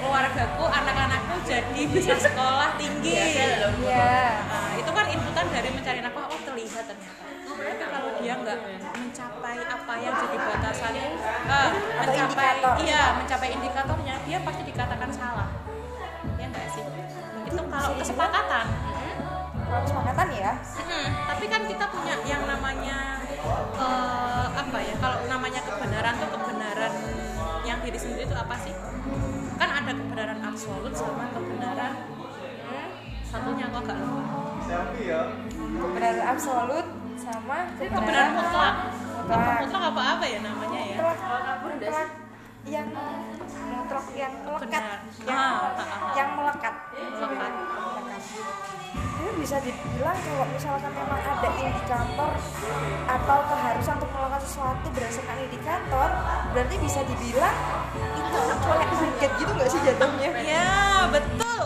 Keluargaku, 0.01 0.65
anak-anakku 0.65 1.35
jadi 1.45 1.83
bisa 1.93 2.15
sekolah 2.17 2.79
tinggi. 2.81 3.13
Iya. 3.21 3.69
Nah, 4.49 4.73
itu 4.81 4.91
kan 4.91 5.07
inputan 5.13 5.47
dari 5.53 5.69
mencari 5.75 6.01
nafkah 6.01 6.25
oh 6.31 6.41
terlihat 6.41 6.85
ternyata 6.89 7.31
tapi 7.61 7.85
kalau 7.93 8.11
dia 8.25 8.35
nggak 8.41 8.59
mencapai 8.97 9.59
apa 9.61 9.95
yang 10.01 10.15
jadi 10.17 10.39
batasan 10.41 10.95
eh, 10.97 11.71
mencapai 12.01 12.47
indikator. 12.57 12.75
iya 12.81 13.03
mencapai 13.21 13.49
indikatornya 13.53 14.15
dia 14.25 14.39
pasti 14.41 14.63
dikatakan 14.65 15.11
salah 15.13 15.49
ya 16.41 16.47
nggak 16.49 16.67
sih 16.73 16.85
itu 17.45 17.63
kalau 17.69 17.91
kesepakatan 18.01 18.67
Kalau 19.71 19.83
kesepakatan 19.87 20.29
ya. 20.35 20.53
Mm-mm. 20.59 21.07
tapi 21.31 21.45
kan 21.47 21.63
kita 21.63 21.85
punya 21.87 22.15
yang 22.27 22.43
namanya 22.43 23.23
eh, 23.79 24.47
apa 24.51 24.79
ya 24.83 24.95
kalau 24.99 25.19
namanya 25.25 25.61
kebenaran 25.63 26.15
tuh 26.19 26.29
kebenaran 26.35 26.93
yang 27.63 27.79
diri 27.81 27.95
sendiri 27.95 28.27
itu 28.27 28.35
apa 28.35 28.55
sih 28.59 28.75
kan 29.55 29.71
ada 29.71 29.93
kebenaran 29.95 30.39
absolut 30.43 30.91
sama 30.91 31.31
kebenaran 31.31 31.93
hmm, 32.03 32.89
satunya 33.23 33.65
kok 33.71 33.81
agak 33.87 33.97
lupa 33.97 34.25
Kebenaran 35.71 36.23
absolut 36.27 36.87
sama 37.15 37.59
kebenaran 37.79 38.31
mutlak 38.35 38.75
Mutlak. 39.23 39.39
apa 39.39 39.53
mutlak 39.63 39.83
apa 39.87 40.03
apa 40.19 40.25
ya 40.27 40.39
namanya 40.43 40.81
ya 40.83 40.99
mutlak 41.63 42.11
yang 42.67 42.89
mutlak 42.91 44.07
yang 44.13 44.33
melekat 44.43 44.85
yang, 45.25 45.39
Ah, 45.39 45.73
ah, 45.73 45.81
ah. 45.81 46.13
yang 46.13 46.31
melekat 46.35 46.75
Melekat. 46.91 47.53
Bisa 49.41 49.57
dibilang 49.65 50.21
kalau 50.21 50.47
misalkan 50.53 50.93
memang 50.93 51.17
ada 51.17 51.49
indikator 51.57 52.33
atau 53.09 53.39
keharusan 53.49 53.97
untuk 53.97 54.11
melakukan 54.13 54.43
sesuatu 54.45 54.87
berdasarkan 54.93 55.37
indikator 55.49 56.09
berarti 56.53 56.77
bisa 56.77 57.01
dibilang 57.09 57.57
itu 58.21 58.29
kayak 58.37 58.61
target 58.61 59.31
gitu 59.41 59.51
nggak 59.57 59.69
sih 59.73 59.81
jatuhnya? 59.81 60.31
Ya 60.45 61.09
betul. 61.09 61.65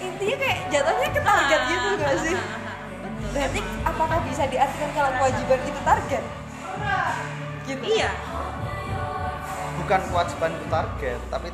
Intinya 0.00 0.36
kayak 0.40 0.58
jatuhnya 0.72 1.08
ke 1.12 1.20
target 1.20 1.60
gitu 1.68 1.88
nggak 2.00 2.16
sih? 2.16 2.34
Betul. 2.34 3.28
Berarti 3.36 3.60
apakah 3.84 4.18
bisa 4.24 4.42
diartikan 4.48 4.90
kalau 4.96 5.10
kewajiban 5.20 5.60
itu 5.68 5.80
target? 5.84 6.24
Gitu. 7.68 7.82
Iya. 7.92 8.10
Bukan 9.84 10.00
kewajiban 10.08 10.50
itu 10.56 10.66
target 10.72 11.20
tapi 11.28 11.48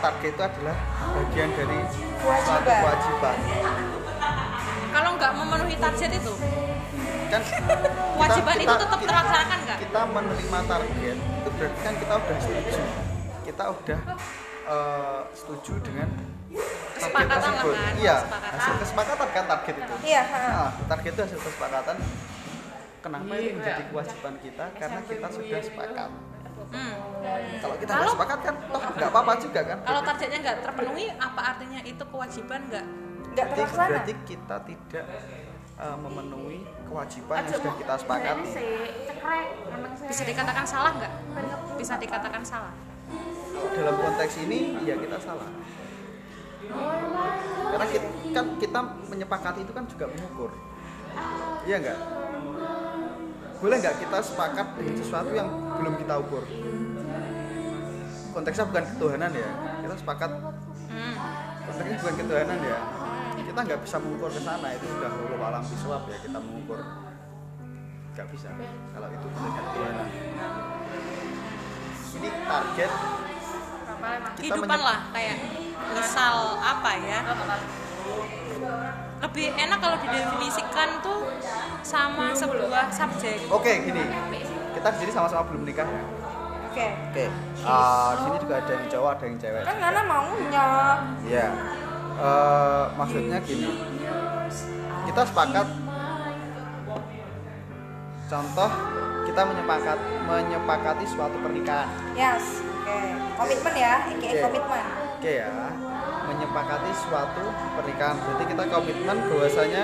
target 0.00 0.32
itu 0.32 0.42
adalah 0.42 0.76
bagian 1.12 1.50
dari 1.52 1.78
suatu 2.24 2.72
Kewajiban. 2.72 3.36
Kalau 4.94 5.10
nggak 5.18 5.32
memenuhi 5.34 5.76
target 5.82 6.10
itu? 6.14 6.32
Kan 7.26 7.42
kewajiban 8.14 8.56
itu 8.62 8.74
tetap 8.78 9.00
terlaksanakan 9.02 9.58
nggak? 9.66 9.78
kita 9.82 10.00
menerima 10.06 10.58
target 10.70 11.16
itu 11.18 11.48
berarti 11.58 11.80
kan 11.82 11.94
kita 11.98 12.14
udah 12.14 12.38
setuju. 12.38 12.82
Kita 13.44 13.64
udah 13.74 14.00
eh, 14.70 15.20
setuju 15.34 15.72
dengan 15.82 16.08
target 16.14 16.94
Kesepakatan 16.94 17.34
lah 17.34 17.42
tersebut. 17.42 17.74
kan, 17.74 17.94
iya 17.98 18.14
kesepakatan. 18.22 18.50
hasil 18.54 18.74
kesepakatan. 18.78 19.28
kan 19.34 19.44
target 19.50 19.74
itu. 19.74 19.94
Iya 20.06 20.22
nah, 20.30 20.70
target 20.86 21.10
itu 21.10 21.22
hasil 21.26 21.40
kesepakatan. 21.42 21.96
Kenapa 23.02 23.32
itu 23.36 23.50
menjadi 23.58 23.82
kewajiban 23.90 24.34
kita? 24.40 24.64
Karena 24.78 25.00
kita 25.04 25.26
sudah 25.28 25.60
sepakat. 25.60 26.10
Hmm. 26.74 26.96
kalau 27.62 27.76
kita 27.78 27.92
nggak 27.92 28.10
sepakat 28.18 28.38
kan 28.40 28.54
toh 28.72 28.82
nggak 28.82 29.10
apa-apa 29.14 29.32
juga 29.38 29.60
kan? 29.62 29.78
kalau 29.84 30.00
targetnya 30.02 30.38
nggak 30.42 30.58
terpenuhi 30.64 31.06
apa 31.22 31.40
artinya 31.54 31.80
itu 31.86 32.04
kewajiban 32.08 32.60
nggak 32.66 32.86
nggak 33.34 33.46
berarti, 33.50 33.58
terlaksana? 33.58 33.90
berarti 33.90 34.14
kita 34.22 34.56
tidak 34.62 35.06
eh, 35.74 35.96
memenuhi 35.98 36.58
kewajiban 36.86 37.42
yang 37.42 37.58
sudah 37.58 37.74
kita 37.74 37.94
sepakati. 37.98 38.50
bisa 40.06 40.22
dikatakan 40.22 40.64
salah 40.64 40.92
nggak? 40.94 41.12
Bisa 41.74 41.94
dikatakan 41.98 42.42
salah. 42.46 42.74
Dalam 43.74 43.96
konteks 43.98 44.34
ini 44.46 44.78
ya 44.86 44.94
kita 44.94 45.18
salah. 45.18 45.50
Karena 47.74 47.86
kita, 47.90 48.06
kan 48.32 48.46
kita 48.56 48.80
menyepakati 49.10 49.60
itu 49.66 49.72
kan 49.74 49.84
juga 49.90 50.04
mengukur. 50.08 50.50
Iya 51.66 51.76
nggak? 51.82 51.98
Boleh 53.58 53.76
nggak 53.80 53.96
kita 53.98 54.18
sepakat 54.22 54.66
dengan 54.78 54.94
sesuatu 54.98 55.32
yang 55.34 55.48
belum 55.82 55.94
kita 55.98 56.14
ukur? 56.22 56.44
Konteksnya 58.34 58.66
bukan 58.66 58.84
ketuhanan 58.94 59.30
ya 59.34 59.50
kita 59.82 59.94
sepakat. 59.98 60.30
Hmm. 60.94 61.16
konteksnya 61.66 61.98
bukan 61.98 62.14
ketuhanan 62.22 62.58
ya 62.62 62.78
kita 63.54 63.70
nggak 63.70 63.82
bisa 63.86 63.96
mengukur 64.02 64.26
ke 64.28 64.42
sana 64.42 64.66
itu 64.74 64.82
sudah 64.84 65.10
hulu 65.14 65.38
alam 65.38 65.62
visual 65.62 66.02
ya 66.10 66.18
kita 66.18 66.38
mengukur 66.42 66.78
nggak 68.10 68.26
bisa 68.34 68.50
kalau 68.90 69.08
itu 69.08 69.26
bukan 69.30 69.50
ketuhanan 69.54 70.08
ini 72.14 72.28
target 72.44 72.90
kehidupan 74.34 74.80
lah 74.82 74.98
kayak 75.10 75.36
misal 75.86 76.36
apa 76.58 76.90
ya 76.98 77.20
lebih 79.22 79.46
enak 79.54 79.78
kalau 79.78 79.96
didefinisikan 80.02 80.98
tuh 80.98 81.22
sama 81.86 82.34
sebuah 82.34 82.90
subjek 82.90 83.38
Oke, 83.48 83.70
gini. 83.80 84.02
Kita 84.74 84.88
di 84.90 84.98
sini 84.98 85.12
sama-sama 85.14 85.46
belum 85.46 85.62
nikah 85.62 85.86
ya. 85.86 86.02
oke 86.66 86.86
Oke. 87.08 87.24
Ah, 87.62 88.12
di 88.12 88.20
sini 88.20 88.36
juga 88.36 88.54
ada 88.58 88.72
yang 88.74 88.86
cowok, 88.90 89.10
ada 89.14 89.24
yang 89.24 89.38
cewek. 89.38 89.62
kan 89.62 89.76
Nana 89.78 90.02
maunya 90.04 90.68
Iya. 91.22 91.46
Eh, 92.14 92.84
maksudnya 92.94 93.38
gini. 93.42 93.68
Kita 95.10 95.22
sepakat 95.26 95.66
contoh 98.24 98.70
kita 99.24 99.42
menyepakat 99.44 99.98
menyepakati 100.26 101.04
suatu 101.04 101.36
pernikahan. 101.44 101.86
yes 102.16 102.64
oke 102.64 102.96
komitmen 103.36 103.74
ya 103.76 103.94
aka 104.08 104.16
Oke. 104.16 104.40
komitmen 104.48 104.84
Oke 105.20 105.32
ya. 105.44 105.48
Menyepakati 106.24 106.90
suatu 106.96 107.44
pernikahan. 107.76 108.16
Berarti 108.16 108.44
kita 108.48 108.64
komitmen 108.68 109.16
bahwasanya 109.28 109.82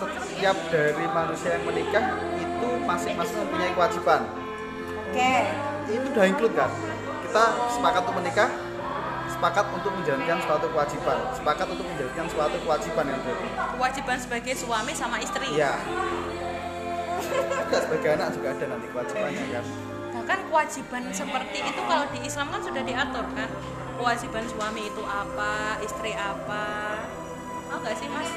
setiap 0.00 0.56
dari 0.72 1.06
manusia 1.12 1.50
yang 1.60 1.64
menikah 1.68 2.04
itu 2.40 2.68
masing-masing 2.82 3.36
mempunyai 3.46 3.72
kewajiban. 3.76 4.20
oke 5.12 5.34
itu 5.92 6.06
udah 6.08 6.24
include 6.24 6.54
kan 6.56 6.70
kita 7.26 7.44
sepakat 7.68 8.00
untuk 8.06 8.16
menikah 8.22 8.48
sepakat 9.42 9.74
untuk 9.74 9.90
menjalankan 9.98 10.38
suatu 10.46 10.66
kewajiban. 10.70 11.18
Sepakat 11.34 11.66
untuk 11.66 11.82
menjalankan 11.82 12.26
suatu 12.30 12.56
kewajiban 12.62 13.04
yang 13.10 13.20
berarti 13.26 13.48
kewajiban 13.74 14.16
sebagai 14.22 14.54
suami 14.54 14.92
sama 14.94 15.18
istri. 15.18 15.58
Iya. 15.58 15.82
Juga 17.66 17.78
sebagai 17.82 18.08
anak 18.14 18.38
juga 18.38 18.48
ada 18.54 18.64
nanti 18.70 18.86
kewajibannya 18.94 19.44
kan? 19.50 19.64
Bahkan 20.14 20.38
kewajiban 20.46 21.02
seperti 21.10 21.58
itu 21.58 21.80
kalau 21.90 22.06
di 22.14 22.18
Islam 22.22 22.46
kan 22.54 22.62
sudah 22.62 22.82
diatur 22.86 23.26
kan? 23.34 23.50
Kewajiban 23.98 24.44
suami 24.46 24.82
itu 24.86 25.02
apa 25.02 25.52
istri 25.82 26.14
apa? 26.14 26.64
Oh 27.74 27.82
nggak 27.82 27.98
sih 27.98 28.06
mas? 28.14 28.30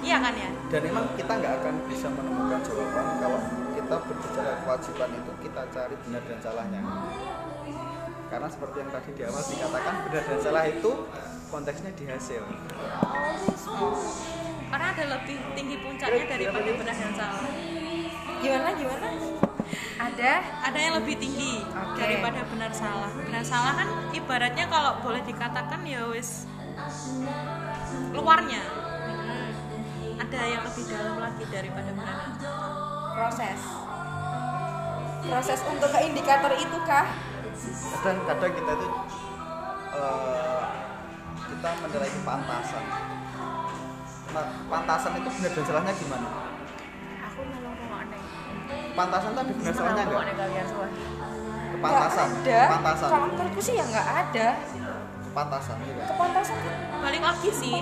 Iya 0.00 0.16
kan 0.16 0.32
ya? 0.32 0.48
Dan 0.72 0.80
memang 0.80 1.12
kita 1.12 1.32
nggak 1.36 1.52
akan 1.60 1.74
bisa 1.92 2.08
menemukan 2.08 2.60
jawaban 2.64 3.04
kalau 3.20 3.40
kita 3.76 3.96
berbicara 4.00 4.52
kewajiban 4.64 5.10
itu 5.12 5.32
kita 5.44 5.62
cari 5.76 5.94
benar 6.08 6.22
dan 6.24 6.38
salahnya 6.40 6.80
karena 8.26 8.48
seperti 8.50 8.76
yang 8.82 8.90
tadi 8.90 9.10
di 9.14 9.22
awal 9.22 9.42
dikatakan 9.42 9.94
benar 10.06 10.22
dan 10.26 10.38
salah 10.42 10.64
itu 10.66 10.90
konteksnya 11.50 11.90
di 11.94 12.04
hasil. 12.10 12.42
Karena 14.66 14.86
ada 14.92 15.04
lebih 15.18 15.38
tinggi 15.54 15.76
puncaknya 15.78 16.24
daripada 16.26 16.70
benar 16.74 16.96
dan 16.98 17.12
salah. 17.14 17.44
Gimana 18.42 18.68
gimana? 18.74 19.08
Ada 19.96 20.32
ada 20.70 20.78
yang 20.78 20.94
lebih 21.00 21.16
tinggi 21.16 21.64
Oke. 21.64 21.98
daripada 21.98 22.44
benar 22.50 22.70
salah. 22.74 23.10
Benar 23.14 23.42
salah 23.46 23.72
kan 23.78 23.88
ibaratnya 24.12 24.64
kalau 24.68 25.00
boleh 25.00 25.22
dikatakan 25.24 25.80
ya 25.86 26.04
wis 26.10 26.44
luarnya. 28.12 28.62
Ada 30.16 30.40
yang 30.42 30.62
lebih 30.66 30.84
dalam 30.90 31.16
lagi 31.22 31.44
daripada 31.48 31.90
benar. 31.94 32.16
Dan 32.26 32.32
salah 32.42 32.86
proses. 33.16 33.60
Proses 35.26 35.60
untuk 35.66 35.90
ke 35.90 36.00
indikator 36.06 36.52
itu 36.54 36.76
kah 36.84 37.08
kadang-kadang 38.00 38.52
kita 38.52 38.72
itu 38.76 38.88
eh, 39.96 40.64
kita 41.36 41.68
menilai 41.82 42.10
pantasan. 42.26 42.84
Nah, 44.26 44.46
pantasan 44.68 45.12
itu 45.16 45.28
benar 45.30 45.50
dan 45.54 45.64
salahnya 45.64 45.92
gimana? 45.96 46.28
Aku 47.30 47.40
ngomong 47.46 47.90
aneh. 47.94 48.20
pantasan 48.96 49.30
ada 49.32 49.52
benar 49.52 49.72
salahnya 49.72 50.02
enggak 50.04 50.24
kepantasan 51.76 52.28
ada. 52.32 52.60
kepantasan. 52.66 53.08
Kalau 53.12 53.26
menurutku 53.30 53.60
sih 53.60 53.74
ya 53.76 53.84
nggak 53.84 54.08
ada. 54.08 54.46
Kepantasan 55.26 55.76
iya. 55.84 55.92
Kan? 55.92 56.06
kepantasan 56.08 56.56
kan 56.64 56.74
balik 57.04 57.22
lagi 57.22 57.50
sih. 57.52 57.78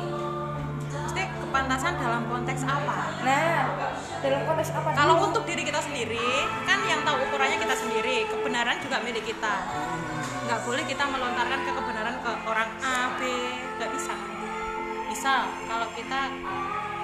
Mesti 0.95 1.23
kepantasan 1.39 1.93
dalam 1.99 2.23
konteks 2.27 2.63
apa? 2.67 2.99
Nah 3.23 3.59
dalam 4.25 4.41
konteks 4.49 4.73
apa 4.73 4.89
kalau 4.97 5.15
dulu? 5.21 5.27
untuk 5.29 5.43
diri 5.45 5.63
kita 5.69 5.81
sendiri 5.85 6.29
kan 6.65 6.81
yang 6.89 7.05
tahu 7.05 7.17
ukurannya 7.29 7.61
kita 7.61 7.77
sendiri 7.77 8.25
kebenaran 8.25 8.81
juga 8.81 8.97
milik 9.05 9.25
kita. 9.29 9.55
Nggak 10.49 10.61
boleh 10.65 10.85
kita 10.89 11.05
melontarkan 11.05 11.61
ke 11.61 11.71
kebenaran 11.77 12.17
ke 12.25 12.31
orang 12.49 12.69
A 12.81 13.13
B 13.21 13.21
nggak 13.77 13.91
bisa. 13.93 14.15
Bisa 15.13 15.35
kalau 15.69 15.89
kita 15.93 16.21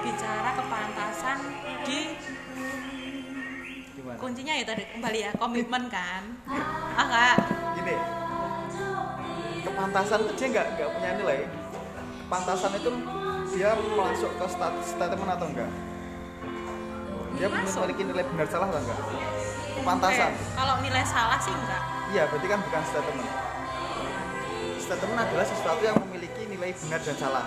bicara 0.00 0.50
kepantasan 0.56 1.38
di 1.84 2.00
gimana? 3.92 4.16
kuncinya 4.16 4.56
ya 4.56 4.64
tadi 4.64 4.82
kembali 4.96 5.18
ya 5.20 5.30
komitmen 5.36 5.84
kan? 5.92 6.22
Ah 6.96 7.04
nggak? 7.04 7.36
Gini 7.76 7.96
kepantasan 9.60 10.18
itu 10.24 10.32
dia 10.40 10.46
nggak 10.56 10.66
nggak 10.80 10.88
punya 10.96 11.10
nilai. 11.20 11.40
Kepantasan 12.24 12.72
itu 12.80 12.90
dia 13.52 13.76
masuk 13.76 14.32
ke 14.40 14.46
status 14.48 14.86
statement 14.88 15.30
atau 15.36 15.48
enggak 15.52 15.68
dia 17.40 17.48
Masuk. 17.48 17.80
memiliki 17.80 18.02
nilai 18.04 18.24
benar 18.26 18.46
salah 18.46 18.68
atau 18.68 18.78
enggak? 18.78 18.98
Kepantasan. 19.72 20.30
Eh, 20.30 20.52
kalau 20.52 20.74
nilai 20.84 21.04
salah 21.08 21.38
sih 21.40 21.48
enggak. 21.50 21.82
Iya 22.10 22.22
berarti 22.28 22.46
kan 22.46 22.60
bukan 22.60 22.82
statement. 22.84 23.30
Statement 24.76 25.18
adalah 25.18 25.46
sesuatu 25.46 25.80
yang 25.80 25.96
memiliki 26.04 26.42
nilai 26.44 26.70
benar 26.76 27.00
dan 27.00 27.16
salah. 27.16 27.44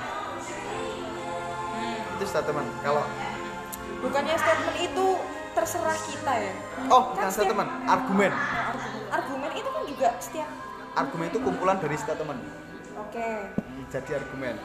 Itu 2.12 2.26
statement. 2.26 2.70
Kalau 2.82 3.04
bukannya 4.02 4.34
statement 4.34 4.78
itu 4.82 5.06
terserah 5.54 5.98
kita 6.02 6.34
ya? 6.42 6.54
Oh 6.90 7.02
Kan 7.06 7.10
bukan 7.14 7.30
setiap- 7.30 7.46
statement 7.46 7.70
argumen. 7.86 8.32
Argumen 9.14 9.52
itu 9.54 9.70
kan 9.70 9.84
juga 9.86 10.10
setiap 10.18 10.50
argumen 10.94 11.26
itu 11.28 11.38
kumpulan 11.38 11.78
dari 11.78 11.94
statement 11.96 12.42
oke. 12.98 13.30
Hmm, 13.58 13.84
jadi 13.90 14.12
argumen. 14.22 14.56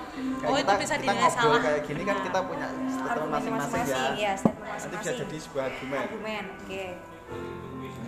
Oh, 0.44 0.56
itu 0.56 0.72
bisa 0.80 0.94
kita 0.96 1.02
dinilai 1.04 1.20
ngobrol 1.20 1.52
salah. 1.52 1.60
kayak 1.64 1.80
gini 1.84 2.02
kan 2.04 2.16
kita 2.24 2.38
punya 2.44 2.66
statement 2.68 3.08
argumen 3.08 3.32
masing-masing 3.34 3.84
ya. 3.88 4.04
ya 4.16 4.32
statement 4.36 4.68
nanti 4.68 4.96
bisa 5.00 5.12
jadi 5.16 5.36
sebuah 5.40 5.64
argumen. 5.68 6.00
Argumen 6.04 6.44
oke. 6.60 6.84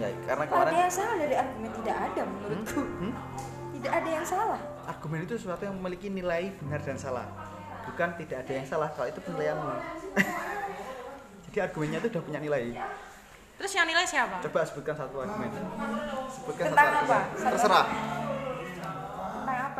Ya 0.01 0.09
karena 0.25 0.45
Kalau 0.49 0.63
ada 0.65 0.71
kemarin 0.71 0.81
yang 0.81 0.93
salah 0.93 1.17
dari 1.21 1.35
argumen 1.37 1.71
tidak 1.77 1.97
ada 1.97 2.23
menurutku. 2.25 2.83
Hmm? 2.83 3.13
tidak 3.81 3.93
ada 3.97 4.11
yang 4.13 4.27
salah. 4.29 4.61
Argumen 4.85 5.19
itu 5.25 5.35
sesuatu 5.41 5.63
yang 5.65 5.77
memiliki 5.81 6.09
nilai 6.13 6.53
benar 6.61 6.81
dan 6.85 7.01
salah. 7.01 7.25
Bukan 7.89 8.09
tidak 8.21 8.45
ada 8.45 8.53
yang 8.53 8.67
salah 8.69 8.93
kalau 8.93 9.09
itu 9.09 9.21
penilaianmu. 9.25 9.73
Jadi 11.49 11.59
argumennya 11.65 11.99
itu 12.05 12.09
udah 12.13 12.23
punya 12.23 12.41
nilai. 12.45 12.77
Terus 13.57 13.73
yang 13.73 13.89
nilai 13.89 14.05
siapa? 14.05 14.37
Coba 14.45 14.61
sebutkan 14.69 14.95
satu 14.97 15.17
argumen. 15.25 15.49
Sebutkan 16.29 16.65
Tentang 16.73 16.89
satu 16.93 17.05
apa? 17.09 17.19
argumen. 17.25 17.53
Terserah 17.57 17.85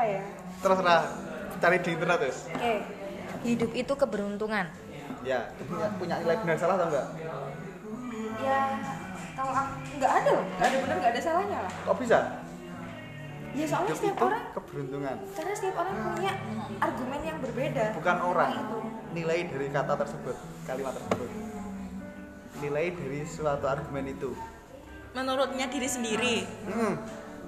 apa 0.01 0.09
ya? 0.09 0.23
Terserah. 0.65 1.03
Cari 1.61 1.77
di 1.85 1.91
internet 1.93 2.19
terus 2.25 2.39
oke. 2.49 2.75
Hidup 3.45 3.71
itu 3.77 3.93
keberuntungan. 3.93 4.67
Ya 5.21 5.53
itu 5.53 5.63
punya, 5.69 5.93
punya 6.01 6.15
nilai 6.25 6.41
benar 6.41 6.57
salah 6.57 6.81
atau 6.81 6.89
enggak? 6.89 7.07
Ya 8.41 8.61
kalau 9.37 9.53
aku 9.53 9.73
nggak 10.01 10.13
ada. 10.25 10.31
Loh 10.33 10.45
nggak 10.57 10.69
ada 10.73 10.77
benar 10.81 10.97
nggak 11.05 11.13
ada 11.13 11.21
salahnya 11.21 11.59
lah. 11.61 11.73
Kok 11.85 11.97
bisa? 12.01 12.19
Ya 13.53 13.65
soalnya 13.69 13.93
hidup 13.93 14.01
setiap 14.01 14.17
itu 14.17 14.25
orang 14.25 14.45
keberuntungan. 14.57 15.17
Karena 15.37 15.53
setiap 15.53 15.77
orang 15.85 15.95
punya 16.01 16.33
argumen 16.81 17.21
yang 17.21 17.39
berbeda. 17.45 17.85
Bukan 18.01 18.17
orang. 18.25 18.49
Tentang 18.57 18.65
itu. 18.65 18.79
Nilai 19.11 19.39
dari 19.53 19.67
kata 19.69 19.95
tersebut 20.01 20.37
kalimat 20.65 20.93
tersebut. 20.97 21.29
Nilai 22.65 22.87
dari 22.97 23.21
suatu 23.29 23.67
argumen 23.69 24.05
itu. 24.09 24.33
Menurutnya 25.13 25.69
diri 25.69 25.89
sendiri. 25.93 26.35
Hmm. 26.73 26.97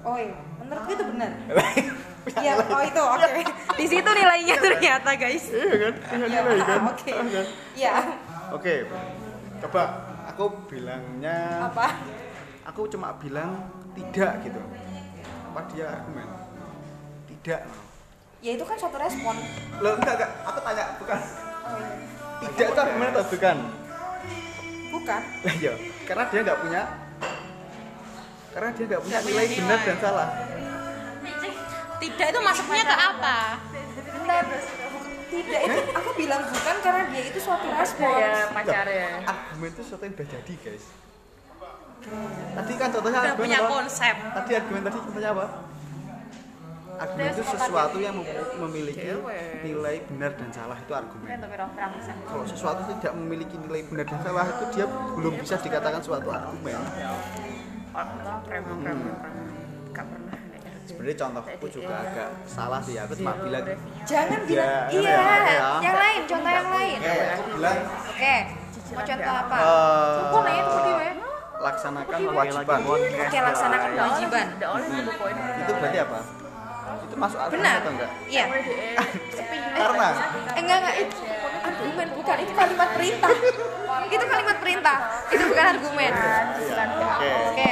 oh 0.03 0.19
iya 0.19 0.35
menurutku 0.59 0.91
itu 0.95 1.05
benar 1.15 1.31
ya 2.39 2.53
oh 2.55 2.81
itu 2.83 3.01
oke. 3.03 3.41
Di 3.75 3.85
situ 3.89 4.09
nilainya 4.09 4.55
ternyata 4.59 5.09
guys. 5.19 5.45
Iya 5.51 5.75
kan? 5.75 5.93
Punya 6.07 6.27
ya 6.27 6.39
nilai 6.41 6.63
kan? 6.63 6.79
Oke. 6.93 7.11
Ah, 7.11 7.25
kan? 7.27 7.47
ya 7.75 7.93
oke. 8.53 8.73
Coba 9.65 9.81
aku 10.29 10.45
bilangnya 10.71 11.67
apa? 11.67 11.87
Aku 12.71 12.87
cuma 12.87 13.15
bilang 13.19 13.67
tidak 13.97 14.39
gitu. 14.45 14.61
Apa 15.51 15.59
dia 15.73 15.85
argumen? 15.99 16.27
Tidak. 17.27 17.61
Ya 18.43 18.51
itu 18.55 18.63
kan 18.63 18.75
suatu 18.79 18.97
respon. 18.99 19.35
Lo 19.83 19.99
enggak 19.99 20.15
enggak. 20.19 20.31
Aku 20.47 20.59
tanya 20.63 20.85
bukan. 20.99 21.19
Oh, 21.63 21.79
iya. 21.79 22.47
tidak 22.55 22.67
itu 22.71 22.79
argumen 22.79 23.07
atau 23.11 23.25
bukan? 23.27 23.57
Bukan. 24.91 25.21
Lah 25.43 25.55
iya. 25.59 25.73
Karena 26.07 26.23
dia 26.31 26.39
nggak 26.43 26.59
punya 26.59 26.81
karena 28.53 28.69
dia 28.77 28.85
nggak 28.85 29.01
punya 29.01 29.19
nilai 29.25 29.45
benar 29.49 29.79
dan 29.81 29.97
salah 29.97 30.29
tidak 32.13 32.27
itu 32.29 32.39
masuknya 32.45 32.83
ke 32.85 32.95
apa? 32.95 33.37
Bentar. 34.13 34.43
tidak 35.33 35.61
itu 35.65 35.81
aku 35.97 36.09
bilang 36.13 36.41
bukan 36.45 36.75
karena 36.85 37.03
dia 37.09 37.23
itu 37.25 37.39
suatu 37.41 37.65
respon 37.73 38.21
pacar 38.53 38.85
ya. 38.85 39.09
argumen 39.25 39.69
itu 39.73 39.81
sesuatu 39.81 40.03
yang 40.05 40.13
udah 40.13 40.27
jadi 40.29 40.53
guys. 40.61 40.85
Tadi 42.53 42.73
kan 42.77 42.89
contohnya 42.93 43.19
udah 43.19 43.31
argumen 43.33 43.49
punya 43.49 43.57
apa? 43.57 43.69
konsep. 43.73 44.15
Tadi 44.37 44.51
argumen 44.53 44.81
tadi 44.85 44.97
contohnya 45.01 45.29
apa? 45.33 45.45
Argumen 46.93 47.25
itu 47.33 47.43
sesuatu 47.49 47.97
yang 47.97 48.13
mem- 48.21 48.53
memiliki 48.61 49.09
nilai 49.65 49.95
benar 50.05 50.31
dan 50.37 50.49
salah 50.53 50.77
itu 50.77 50.93
argumen. 50.93 51.27
Perang 51.33 51.71
kalau 52.29 52.45
sesuatu 52.45 52.81
tidak 53.01 53.13
memiliki 53.17 53.55
nilai 53.57 53.81
benar 53.89 54.05
dan 54.05 54.19
salah 54.21 54.45
itu 54.45 54.63
dia 54.77 54.85
belum 54.85 55.33
bisa 55.41 55.57
dikatakan 55.57 56.01
suatu 56.05 56.29
argumen. 56.29 56.77
Orang 57.93 59.42
sebenarnya 61.03 61.19
contohku 61.19 61.65
juga 61.67 61.95
agak 61.99 62.29
salah 62.47 62.79
sih 62.79 62.95
aku 62.95 63.11
cuma 63.19 63.35
bilang 63.43 63.65
jangan 64.07 64.39
bilang 64.47 64.87
Ya, 64.87 64.87
iya. 64.87 65.11
ya, 65.11 65.35
ya. 65.43 65.69
yang 65.83 65.97
lain 65.99 66.19
contoh 66.23 66.47
yang 66.49 66.69
lain. 66.71 66.97
kayak 67.03 67.27
aku 67.35 67.43
bilang 67.51 67.77
oke 68.07 68.35
mau 68.93 69.03
contoh 69.03 69.33
apa? 69.35 69.57
Eh, 69.57 70.23
Kok 70.23 70.41
nanya 70.47 70.63
tuh 70.63 70.81
laksanakan 71.59 72.19
kewajiban 72.23 72.79
oke 72.87 73.37
laksanakan 73.43 73.89
kewajiban 73.91 74.45
oleh 74.63 74.87
itu 74.87 75.11
poin. 75.19 75.35
itu 75.59 75.71
berarti 75.75 75.99
apa? 75.99 76.19
Itu 77.03 77.15
masuk 77.19 77.39
argumen 77.43 77.59
benar. 77.59 77.75
atau 77.75 77.91
enggak? 77.91 78.09
Iya. 78.31 78.45
Karena? 79.75 80.07
Eh, 80.55 80.61
enggak 80.63 80.77
enggak. 80.79 80.95
Itu 81.03 81.15
argumen 81.63 82.07
bukan 82.15 82.37
itu 82.39 82.53
kalimat 82.55 82.89
perintah. 82.95 83.31
Itu 84.07 84.25
kalimat 84.25 84.57
perintah. 84.63 84.97
Itu 85.27 85.43
bukan 85.51 85.65
argumen. 85.67 86.11
Iya, 86.15 86.83
oke. 87.19 87.31
Oke 87.51 87.69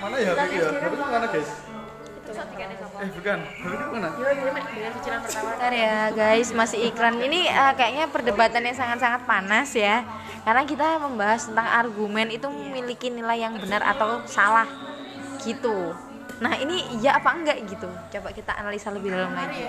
mana 0.00 0.16
ya 0.16 0.32
HP 0.32 0.52
ya? 0.56 0.68
HP 0.72 0.92
itu 0.96 1.04
mana 1.04 1.26
guys? 1.28 1.50
Eh 3.00 3.10
bukan. 3.16 3.38
Itu 3.42 3.86
mana? 3.90 4.08
Dengan 4.16 4.92
cicilan 4.96 5.20
pertama. 5.24 5.48
Bentar 5.56 5.72
ya 5.72 5.98
guys, 6.12 6.48
masih 6.52 6.78
iklan. 6.92 7.16
Ini 7.20 7.40
eh, 7.48 7.72
kayaknya 7.76 8.04
perdebatan 8.08 8.62
yang 8.64 8.76
sangat-sangat 8.76 9.22
panas 9.24 9.72
ya. 9.76 10.04
Karena 10.44 10.62
kita 10.64 11.00
membahas 11.00 11.48
tentang 11.48 11.68
argumen 11.68 12.32
itu 12.32 12.48
memiliki 12.48 13.12
nilai 13.12 13.44
yang 13.44 13.56
benar 13.60 13.84
atau 13.84 14.24
salah. 14.24 14.68
Gitu. 15.44 15.92
Nah 16.40 16.56
ini 16.56 17.00
iya 17.00 17.20
apa 17.20 17.36
enggak 17.36 17.60
gitu? 17.68 17.88
Coba 17.88 18.28
kita 18.32 18.52
analisa 18.56 18.88
lebih 18.92 19.12
dalam 19.12 19.36
lagi. 19.36 19.64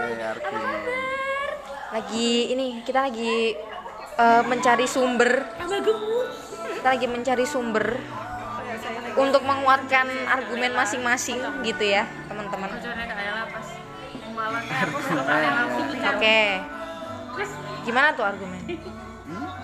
oke 0.00 0.24
argumen 0.24 0.80
Lagi 1.90 2.30
ini 2.54 2.66
kita 2.86 3.08
lagi 3.08 3.56
eh, 4.20 4.42
mencari 4.44 4.84
sumber. 4.84 5.48
Kita 6.76 6.88
lagi 6.96 7.06
mencari 7.08 7.44
sumber 7.48 7.96
untuk 9.16 9.42
menguatkan 9.44 10.06
argumen 10.28 10.72
masing-masing 10.76 11.40
gitu 11.64 11.84
ya 11.84 12.04
teman-teman. 12.28 12.68
Oke. 16.14 16.40
Terus 17.36 17.50
Gimana 17.80 18.12
tuh 18.12 18.24
argumen? 18.28 18.60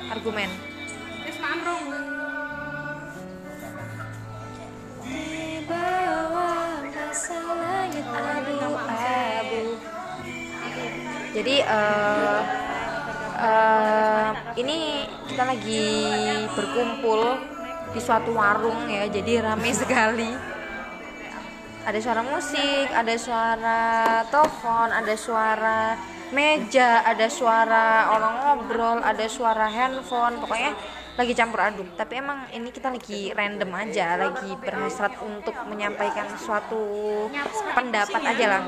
Argumen. 0.08 0.50
Jadi 11.36 11.56
eh 11.60 12.65
eh, 13.36 14.28
ini 14.56 15.04
kita 15.28 15.42
lagi 15.44 15.86
berkumpul 16.56 17.20
di 17.92 18.00
suatu 18.00 18.32
warung 18.32 18.88
ya, 18.88 19.08
jadi 19.08 19.44
rame 19.44 19.70
sekali. 19.84 20.30
Ada 21.86 21.98
suara 22.02 22.22
musik, 22.26 22.90
ada 22.90 23.14
suara 23.14 23.80
telepon, 24.26 24.88
ada 24.90 25.14
suara 25.14 25.94
meja, 26.34 27.06
ada 27.06 27.30
suara 27.30 28.10
orang 28.10 28.34
ngobrol, 28.42 28.98
ada 28.98 29.26
suara 29.30 29.70
handphone, 29.70 30.42
pokoknya 30.42 30.74
lagi 31.16 31.32
campur 31.32 31.60
aduk. 31.62 31.88
Tapi 31.94 32.18
emang 32.18 32.50
ini 32.50 32.74
kita 32.74 32.90
lagi 32.90 33.30
random 33.30 33.70
aja, 33.70 34.18
lagi 34.18 34.50
berhasrat 34.58 35.14
untuk 35.22 35.54
menyampaikan 35.70 36.26
suatu 36.36 36.82
pendapat 37.70 38.22
aja 38.34 38.46
lah. 38.58 38.62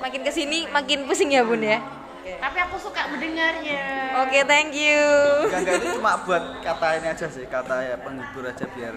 Makin 0.00 0.20
ke 0.24 0.32
sini 0.32 0.64
makin 0.72 1.04
pusing 1.04 1.36
ya 1.36 1.44
bun 1.44 1.60
ya. 1.60 2.03
Tapi 2.24 2.58
aku 2.58 2.76
suka 2.80 3.04
mendengarnya. 3.06 3.84
Oke, 4.24 4.40
thank 4.44 4.72
you. 4.72 5.04
Enggak 5.46 5.76
itu 5.78 6.00
cuma 6.00 6.16
buat 6.22 6.40
kata 6.60 6.86
ini 6.96 7.06
aja 7.10 7.26
sih, 7.28 7.44
kata 7.44 7.74
ya 7.82 7.96
penghibur 7.98 8.44
aja 8.44 8.64
biar 8.70 8.94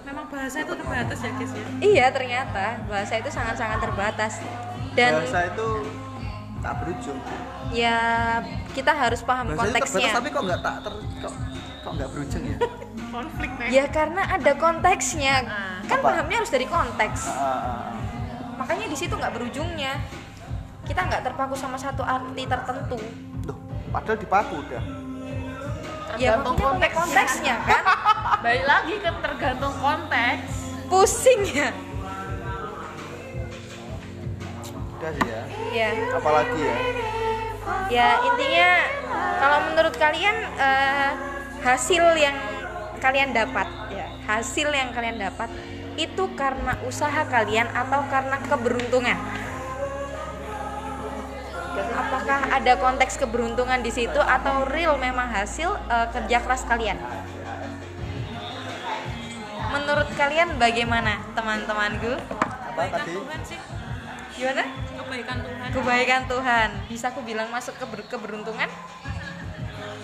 Memang 0.00 0.26
bahasa 0.26 0.60
itu 0.60 0.72
terbatas 0.74 1.18
ya 1.18 1.30
guys 1.32 1.52
ya. 1.52 1.66
Iya 1.78 2.06
ternyata 2.10 2.64
bahasa 2.84 3.14
itu 3.16 3.30
sangat-sangat 3.30 3.78
terbatas 3.78 4.32
dan 4.92 5.22
bahasa 5.22 5.40
itu 5.46 5.68
tak 6.60 6.74
berujung. 6.82 7.18
ya 7.70 7.96
kita 8.74 8.92
harus 8.92 9.22
paham 9.22 9.54
Bahasa 9.54 9.56
itu 9.56 9.70
terbatas 9.70 9.88
konteksnya. 9.88 10.12
tapi 10.12 10.28
kok 10.28 10.42
nggak 10.42 10.60
tak 10.60 10.74
ter 10.82 10.94
kok 11.22 11.34
kok 11.80 11.92
nggak 11.94 12.08
berujung 12.10 12.42
ya? 12.42 12.56
Konflik 13.10 13.50
nih. 13.56 13.68
Ya 13.70 13.84
karena 13.86 14.22
ada 14.26 14.52
konteksnya. 14.54 15.34
Kan 15.86 15.98
Apa? 15.98 16.06
pahamnya 16.10 16.36
harus 16.42 16.50
dari 16.50 16.66
konteks. 16.66 17.20
Ah. 17.30 17.94
Makanya 18.58 18.86
di 18.86 18.96
situ 18.98 19.14
nggak 19.14 19.32
berujungnya. 19.32 19.94
Kita 20.90 21.06
nggak 21.06 21.22
terpaku 21.22 21.54
sama 21.54 21.78
satu 21.78 22.02
arti 22.02 22.50
tertentu. 22.50 22.98
Loh, 23.46 23.54
padahal 23.94 24.18
dipaku 24.18 24.58
udah. 24.58 24.82
Ya 26.18 26.34
Tergantung 26.34 26.58
makanya 26.58 26.74
pakai 26.82 26.90
konteksnya 26.98 27.54
kan. 27.62 27.82
Balik 28.42 28.64
lagi 28.66 28.94
ke 28.98 29.10
tergantung 29.22 29.74
konteks. 29.78 30.50
Pusing 30.90 31.40
ya. 31.46 31.70
Udah 34.98 35.10
sih 35.14 35.26
ya. 35.30 35.40
Ya, 35.70 35.88
Apalagi 36.10 36.58
ya? 36.58 36.76
ya 37.86 38.08
intinya 38.26 38.70
kalau 39.38 39.58
menurut 39.70 39.94
kalian 39.94 40.36
eh, 40.58 41.10
hasil 41.62 42.02
yang 42.18 42.34
kalian 42.98 43.30
dapat 43.30 43.70
ya, 43.94 44.10
hasil 44.26 44.66
yang 44.74 44.90
kalian 44.90 45.22
dapat 45.22 45.46
itu 45.94 46.26
karena 46.34 46.74
usaha 46.82 47.22
kalian 47.30 47.70
atau 47.70 48.02
karena 48.10 48.42
keberuntungan? 48.42 49.18
Apakah 51.88 52.40
ada 52.52 52.72
konteks 52.76 53.16
keberuntungan 53.16 53.80
di 53.80 53.92
situ 53.92 54.20
atau 54.20 54.68
real 54.68 54.96
memang 55.00 55.28
hasil 55.30 55.70
eh, 55.88 56.06
kerja 56.12 56.38
keras 56.44 56.62
kalian? 56.68 56.98
Menurut 59.70 60.08
kalian 60.18 60.58
bagaimana 60.58 61.22
teman-temanku? 61.32 62.18
Apa 62.18 62.50
Kebaikan 62.74 62.98
tadi? 63.02 63.12
Tuhan 63.14 63.40
sih. 63.46 63.58
Gimana? 64.34 64.64
Kebaikan 64.98 65.36
Tuhan. 65.42 65.68
Kebaikan 65.70 66.22
Tuhan. 66.26 66.68
Bisa 66.90 67.06
aku 67.14 67.20
bilang 67.22 67.48
masuk 67.54 67.74
ke 67.78 67.86
keberuntungan? 68.10 68.68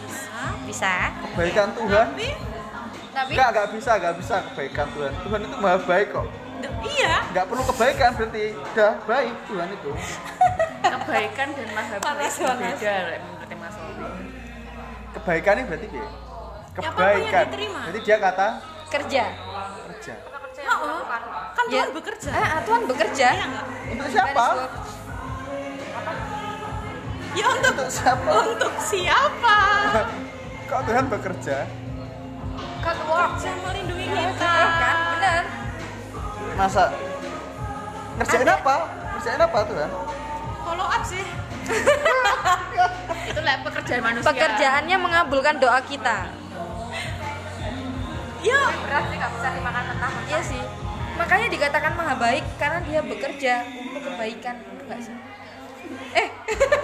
Bisa. 0.06 0.42
Bisa. 0.66 0.94
Kebaikan 1.32 1.68
Tuhan? 1.74 2.06
Tapi 2.14 2.28
Tapi 3.16 3.32
Enggak, 3.32 3.48
enggak 3.48 3.68
bisa, 3.72 3.90
enggak 3.96 4.14
bisa 4.20 4.34
kebaikan 4.52 4.86
Tuhan. 4.92 5.12
Tuhan 5.24 5.40
itu 5.40 5.56
maha 5.56 5.78
baik 5.82 6.08
kok. 6.12 6.26
iya. 6.84 7.14
Enggak 7.32 7.46
perlu 7.48 7.62
kebaikan 7.64 8.10
berarti 8.12 8.44
udah 8.52 8.92
baik 9.08 9.34
Tuhan 9.48 9.68
itu. 9.72 9.90
Kebaikan 10.86 11.48
dan 11.50 11.68
baik 11.68 11.98
panas. 11.98 12.34
beda 12.36 12.54
menurut 13.18 13.52
Mas. 13.56 13.74
Kebaikan 15.12 15.54
ini 15.56 15.64
berarti 15.66 15.86
apa? 15.88 16.02
Ya, 16.76 16.80
Kebaikan. 16.84 17.44
diterima. 17.48 17.80
Jadi 17.88 17.98
dia 18.04 18.16
kata 18.20 18.48
kerja. 18.86 19.24
kerja. 19.88 20.14
Oh, 20.66 21.02
kan 21.06 21.64
Ya. 21.66 21.82
Tuhan 21.82 21.90
bekerja. 21.92 22.30
Ah, 22.30 22.46
ah, 22.46 22.60
Tuhan 22.62 22.82
bekerja. 22.86 23.26
Iya? 23.28 23.46
Untuk 23.90 24.08
siapa? 24.08 24.44
Ya 27.34 27.46
untuk 27.50 27.72
Untuk 27.74 27.88
siapa? 27.90 28.30
untuk 28.44 28.74
siapa? 28.78 29.58
Kok 30.68 30.80
Tuhan 30.84 31.04
bekerja? 31.06 31.56
God 32.80 32.98
work. 33.04 33.32
Melindungi 33.38 34.06
kita. 34.06 34.54
Kan, 34.78 34.96
benar. 35.12 35.42
Masa 36.56 36.84
ngerjain 38.16 38.48
apa? 38.48 38.74
Ngerjain 39.12 39.40
apa 39.42 39.58
Tuhan? 39.66 39.90
Sih. 41.06 41.24
Itu 43.30 43.40
lah 43.42 43.56
pekerjaan 43.62 44.02
manusia. 44.02 44.26
Pekerjaannya 44.26 44.96
mengabulkan 44.98 45.56
doa 45.58 45.80
kita. 45.82 46.30
Ya, 48.46 48.62
Beras 48.86 49.04
nggak 49.10 49.30
bisa 49.34 49.48
dimakan 49.58 49.82
mentah. 49.90 50.12
Iya 50.30 50.40
sih. 50.42 50.62
Makanya 51.16 51.48
dikatakan 51.48 51.92
maha 51.96 52.14
baik 52.20 52.44
karena 52.60 52.78
dia 52.84 53.00
bekerja 53.00 53.54
untuk 53.64 54.02
kebaikan, 54.04 54.60
enggak 54.84 55.00
sih? 55.00 55.16
Eh, 56.12 56.28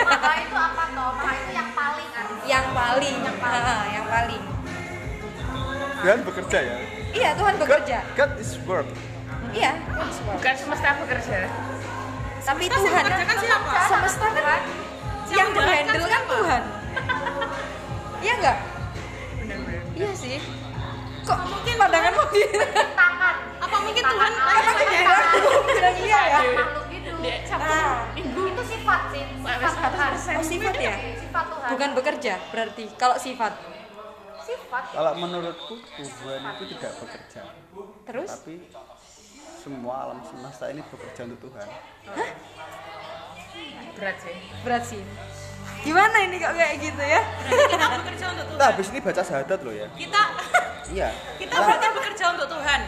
Maha 0.03 0.33
itu 0.41 0.57
apa 0.57 0.85
toh? 0.95 1.11
Maha 1.21 1.33
itu 1.37 1.51
yang 1.53 1.71
paling 1.77 2.09
artinya. 2.15 2.45
yang 2.49 2.67
paling, 2.73 3.17
yang 3.21 3.39
paling, 3.39 3.89
yang 3.93 4.07
paling. 4.09 4.43
Tuhan 6.03 6.21
bekerja 6.27 6.59
ya. 6.59 6.77
Iya, 7.13 7.31
Tuhan 7.39 7.55
bekerja. 7.61 7.99
God 8.17 8.33
is 8.41 8.53
work. 8.67 8.89
Iya. 9.53 9.73
Bukan 10.33 10.55
semesta 10.57 10.97
bekerja. 10.99 11.47
Tapi 12.43 12.65
Tuhan 12.67 13.05
yang 13.07 13.23
kan 13.23 13.39
siapa? 13.39 13.73
semesta 13.87 14.27
kan 14.35 14.61
yang 15.33 15.49
menjalankan 15.55 15.55
berhandle 15.57 15.95
kan 15.95 16.09
siapa? 16.11 16.35
Tuhan. 16.35 16.63
Iya 18.23 18.33
enggak? 18.39 18.59
Iya 19.99 20.11
sih. 20.15 20.39
Kok 21.23 21.39
mungkin 21.43 21.75
pandanganmu 21.75 22.23
gitu? 22.35 22.59
Tangan. 22.95 23.35
apa 23.63 23.77
mungkin 23.79 24.03
Tuhan 24.03 24.33
Emang 24.35 24.77
kenyang? 24.79 25.19
Bilang 25.67 25.97
iya 26.03 26.21
ya. 26.23 26.39
Makhluk 26.55 26.85
gitu. 26.91 27.11
Ah. 27.59 28.07
Minggu 28.15 28.43
Itu 28.47 28.63
sifat 28.63 29.01
sih. 29.11 29.23
Sifat 29.27 29.91
Tuhan. 29.91 30.13
Oh 30.39 30.45
sifat 30.47 30.75
ya? 30.79 30.95
Sifat 31.19 31.45
Tuhan. 31.51 31.69
Bukan 31.75 31.91
bekerja 31.99 32.35
berarti. 32.55 32.85
Kalau 32.95 33.17
sifat. 33.19 33.53
Sifat. 34.43 34.85
Kalau 34.95 35.13
menurutku 35.19 35.75
Tuhan 35.99 36.41
itu 36.59 36.65
tidak 36.79 36.93
bekerja, 36.99 37.43
Terus? 38.07 38.31
tapi 38.31 38.55
semua 39.63 39.95
alam 40.03 40.19
semesta 40.27 40.67
ini 40.69 40.83
bekerja 40.83 41.21
untuk 41.25 41.39
Tuhan. 41.47 41.67
berat 43.95 44.17
sih. 44.19 44.37
Berat 44.67 44.83
sih. 44.83 45.03
Gimana 45.83 46.17
ini 46.21 46.37
kok 46.37 46.51
kayak 46.53 46.75
gitu 46.79 46.99
ya? 46.99 47.21
berarti 47.23 47.65
kita 47.71 47.87
bekerja 47.97 48.25
untuk 48.29 48.45
Kita 48.45 48.59
Tuhan. 48.59 48.71
habis 48.75 48.87
ini 48.91 48.99
baca 48.99 49.23
syahadat 49.23 49.61
loh 49.63 49.75
ya. 49.75 49.87
Kita 49.95 50.21
Iya. 50.91 51.09
kita 51.39 51.55
berarti 51.57 51.87
bekerja 51.93 52.25
untuk 52.35 52.47
Tuhan. 52.51 52.81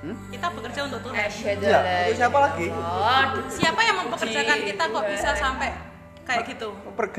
Hmm? 0.00 0.16
Kita 0.32 0.46
bekerja 0.48 0.80
untuk 0.88 1.00
Tuhan. 1.02 1.16
Asyhadu 1.20 1.60
Iya. 1.62 1.78
Untuk 1.78 2.16
siapa 2.16 2.38
lagi? 2.40 2.66
ilaha 2.66 3.40
Siapa 3.52 3.80
yang 3.84 3.96
mempekerjakan 4.00 4.58
kita 4.64 4.82
kok 4.88 5.04
bisa 5.06 5.30
sampai 5.36 5.68
kayak 6.24 6.42
gitu? 6.48 6.68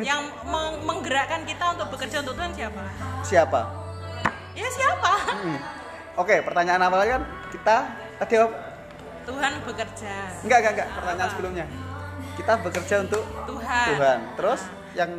Yang 0.02 0.22
meng- 0.44 0.82
menggerakkan 0.82 1.42
kita 1.46 1.66
untuk 1.78 1.88
bekerja 1.94 2.26
untuk 2.26 2.34
Tuhan 2.34 2.52
siapa? 2.52 2.82
Siapa? 3.22 3.62
Ya 4.52 4.68
siapa? 4.68 5.12
Hmm. 5.30 5.60
Oke, 6.18 6.42
pertanyaan 6.42 6.82
awal 6.82 7.06
kan 7.06 7.22
kita 7.54 7.76
tadi 8.22 8.34
apa? 8.38 8.58
Tuhan 9.22 9.54
bekerja. 9.64 10.14
Enggak, 10.42 10.58
enggak, 10.60 10.72
enggak. 10.74 10.88
Pertanyaan 10.94 11.30
sebelumnya. 11.30 11.66
Kita 12.32 12.54
bekerja 12.60 12.96
untuk 13.02 13.24
Tuhan. 13.46 13.88
Tuhan. 13.92 14.18
Terus 14.34 14.62
yang 14.94 15.12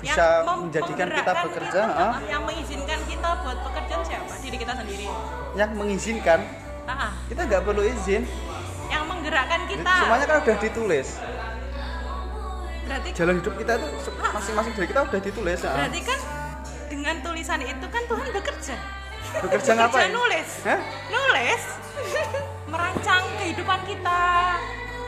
bisa 0.00 0.24
Yang 0.40 0.58
menjadikan 0.60 1.06
kita 1.12 1.32
bekerja, 1.44 1.80
kita, 1.84 2.00
ah, 2.00 2.14
yang 2.24 2.42
mengizinkan 2.42 2.98
kita 3.04 3.28
buat 3.38 3.58
bekerja 3.60 3.94
siapa? 4.02 4.32
Diri 4.40 4.56
kita 4.56 4.72
sendiri. 4.74 5.06
yang 5.52 5.70
mengizinkan 5.74 6.40
Ah, 6.84 6.92
ah. 7.06 7.12
kita 7.26 7.40
nggak 7.44 7.62
perlu 7.62 7.82
izin. 7.84 8.22
yang 8.88 9.06
menggerakkan 9.06 9.62
kita. 9.66 9.92
Semuanya 10.00 10.26
kan 10.26 10.36
udah 10.40 10.56
ditulis. 10.58 11.08
Berarti 12.82 13.08
Jalan 13.14 13.34
hidup 13.38 13.54
kita 13.54 13.72
itu 13.76 13.88
se- 14.00 14.14
masing-masing 14.32 14.72
dari 14.74 14.86
kita 14.88 15.00
udah 15.04 15.20
ditulis. 15.20 15.58
ah. 15.62 15.74
berarti 15.76 16.00
kan 16.02 16.18
dengan 16.88 17.14
tulisan 17.20 17.60
itu 17.60 17.86
kan 17.86 18.02
Tuhan 18.04 18.26
bekerja. 18.32 18.76
Bekerja 19.38 19.70
ngapain? 19.76 20.10
nulis. 20.10 20.48
Hah? 20.64 20.80
Nulis. 21.08 21.62
Merancang 22.72 23.24
kehidupan 23.36 23.80
kita, 23.82 24.20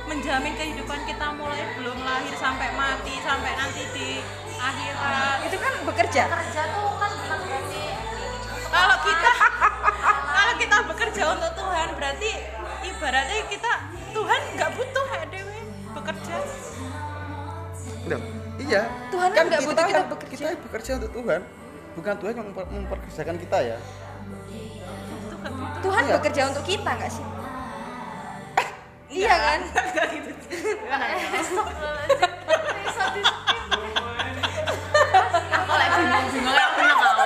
menjamin 0.04 0.54
kehidupan 0.54 1.00
kita 1.04 1.26
mulai 1.32 1.62
belum 1.74 1.98
lahir 1.98 2.34
sampai 2.34 2.68
mati 2.74 3.14
sampai 3.18 3.52
nanti 3.54 3.82
di 3.90 4.08
akhirat. 4.52 5.36
Itu 5.46 5.56
kan 5.56 5.72
bekerja. 5.82 6.22
Kerja 6.26 6.62
tuh 6.68 6.90
kan 6.96 7.10
bukan 7.12 7.38
berarti 7.42 7.82
Kalau 8.66 8.96
kita 8.98 9.32
kalau 10.36 10.54
kita 10.56 10.76
bekerja 10.86 11.22
untuk 11.30 11.52
Tuhan 11.54 11.88
berarti 11.92 12.30
ibaratnya 12.82 13.38
kita 13.46 13.72
Tuhan 14.10 14.40
nggak 14.52 14.70
butuh 14.72 15.06
ya 15.08 15.24
Dewi 15.28 15.60
bekerja. 15.92 16.36
Loh, 18.02 18.20
iya 18.58 18.82
Tuhan 19.08 19.28
kan 19.30 19.44
nggak 19.46 19.62
butuh 19.62 19.84
kita 19.84 19.92
kan- 19.94 20.10
bekerja. 20.10 20.34
kita 20.34 20.62
bekerja 20.62 20.90
untuk 20.98 21.12
Tuhan 21.12 21.40
bukan 21.92 22.14
Tuhan 22.16 22.32
yang 22.32 22.46
memper- 22.48 22.70
memperkerjakan 22.72 23.36
kita 23.38 23.58
ya 23.62 23.76
Tuhan 25.82 26.02
Iya. 26.02 26.14
bekerja 26.16 26.42
untuk 26.48 26.64
kita 26.64 26.90
nggak 26.90 27.10
sih 27.10 27.26
iya 29.12 29.34
kan 29.36 29.60
Aku 35.52 35.72
lagi 35.72 36.00
bingung-bingung 36.00 36.56
aku 36.56 36.80
menang 36.80 37.00
aku. 37.00 37.22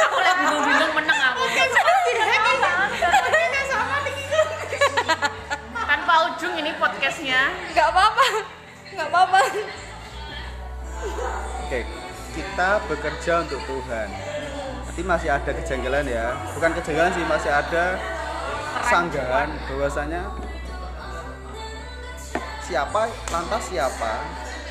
Aku 0.00 0.18
lagi 0.18 0.40
bingung-bingung 0.40 0.92
menang 0.94 1.20
aku. 1.30 1.42
Tanpa 5.80 6.14
ujung 6.28 6.54
ini 6.56 6.72
podcastnya. 6.74 7.40
nggak 7.70 7.86
apa-apa 7.86 8.24
nggak 8.90 9.06
apa-apa 9.06 9.40
oke 11.62 11.80
kita 12.34 12.70
bekerja 12.84 13.32
untuk 13.46 13.60
Tuhan 13.62 14.08
nanti 15.00 15.16
masih 15.16 15.32
ada 15.32 15.50
kejanggalan 15.56 16.04
ya? 16.04 16.36
Bukan 16.52 16.76
kejanggalan 16.76 17.12
sih 17.16 17.24
masih 17.24 17.48
ada 17.48 17.84
sanggahan 18.84 19.48
bahwasanya 19.64 20.28
siapa 22.60 23.08
lantas 23.32 23.62
siapa 23.72 24.12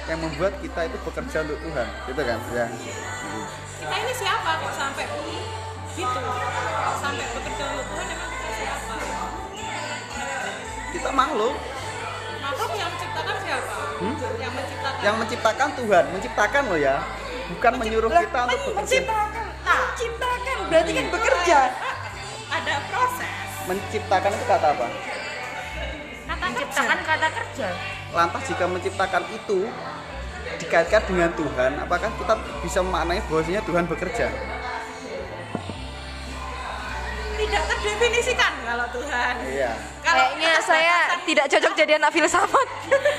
yang 0.05 0.21
membuat 0.21 0.53
kita 0.61 0.85
itu 0.85 0.97
bekerja 1.01 1.37
untuk 1.49 1.57
Tuhan 1.65 1.87
gitu 2.13 2.21
kan? 2.21 2.37
Ya. 2.53 2.67
Kita 3.81 3.95
ini 4.05 4.13
siapa 4.13 4.49
kok 4.61 4.73
sampai 4.77 5.05
gitu? 5.97 6.21
Sampai 7.01 7.25
bekerja 7.33 7.63
untuk 7.73 7.85
Tuhan 7.89 8.05
emang 8.13 8.29
kita 8.29 8.49
siapa? 8.53 8.93
Kita 10.93 11.09
makhluk. 11.09 11.55
Makhluk 12.37 12.71
yang 12.77 12.89
menciptakan 12.93 13.35
siapa? 13.41 13.75
Hmm? 13.97 14.15
yang 14.37 14.53
menciptakan. 14.53 15.01
Yang 15.01 15.15
menciptakan 15.25 15.69
Tuhan 15.73 16.03
menciptakan 16.13 16.63
loh 16.69 16.77
ya. 16.77 16.95
Bukan 17.49 17.73
menyuruh 17.81 18.13
kita 18.13 18.39
untuk 18.45 18.61
bekerja 18.77 19.38
berarti 20.69 20.91
kan 20.93 21.05
bekerja. 21.09 21.59
Ada 22.49 22.75
proses. 22.89 23.49
Menciptakan 23.65 24.31
itu 24.31 24.45
kata 24.45 24.67
apa? 24.73 24.87
Kata 26.25 26.45
Menciptakan 26.45 26.99
kata 27.03 27.27
kerja. 27.29 27.69
lantas 28.09 28.41
jika 28.49 28.65
menciptakan 28.65 29.21
itu 29.29 29.69
dikaitkan 30.57 31.01
dengan 31.05 31.29
Tuhan 31.37 31.77
apakah 31.77 32.09
kita 32.17 32.33
bisa 32.65 32.81
memaknai 32.81 33.21
bahwasanya 33.29 33.61
Tuhan 33.61 33.85
bekerja? 33.85 34.27
Tidak 37.39 37.63
terdefinisikan 37.69 38.53
kalau 38.65 38.85
Tuhan. 38.91 39.33
Iya. 39.45 39.71
Kalau 40.01 40.25
kayaknya 40.25 40.53
saya 40.59 40.95
tidak 41.21 41.45
cocok 41.47 41.73
jadi 41.77 41.91
anak 41.95 42.11
filsafat 42.11 42.67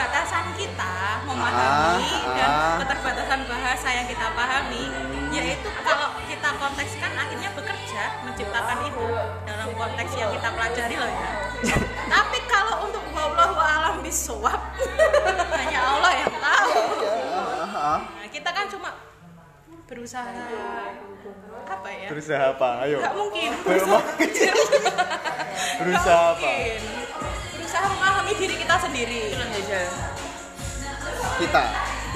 keterbatasan 0.00 0.56
kita 0.56 0.94
memahami 1.28 2.08
Ah, 2.24 2.32
dan 2.32 2.48
ah. 2.48 2.76
keterbatasan 2.80 3.40
bahasa 3.44 3.88
yang 3.92 4.08
kita 4.08 4.32
pahami 4.32 4.88
yaitu 5.28 5.68
kalau 5.84 6.16
kita 6.24 6.48
kontekskan 6.56 7.12
akhirnya 7.12 7.52
bekerja 7.52 8.04
menciptakan 8.24 8.80
itu 8.82 9.04
dalam 9.44 9.68
konteks 9.76 10.12
yang 10.16 10.32
kita 10.32 10.48
pelajari 10.50 10.96
loh 10.96 11.04
ya. 11.04 11.28
Tapi 12.16 12.38
kalau 12.48 12.88
untuk 12.88 13.04
wallahu 13.12 13.60
alam 13.60 14.00
bisawab 14.00 14.56
hanya 15.60 15.80
Allah 15.84 16.12
yang 16.16 16.32
tahu. 16.32 16.72
Ah, 17.36 17.76
ah. 17.76 17.98
nah, 18.00 18.28
kita 18.32 18.48
kan 18.48 18.72
cuma 18.72 18.96
berusaha 19.84 20.32
apa 21.68 21.88
ya? 21.92 22.08
Berusaha 22.08 22.44
apa? 22.56 22.68
Ayo. 22.88 23.04
Nggak 23.04 23.14
mungkin. 23.20 23.50
Berusaha- 23.60 24.08
berusaha 25.78 26.22
apa? 26.32 26.40
Mungkin. 26.40 26.80
Berusaha 27.70 27.86
memahami 27.86 28.32
diri 28.34 28.54
kita 28.58 28.76
sendiri. 28.82 29.22
Kita. 31.38 31.64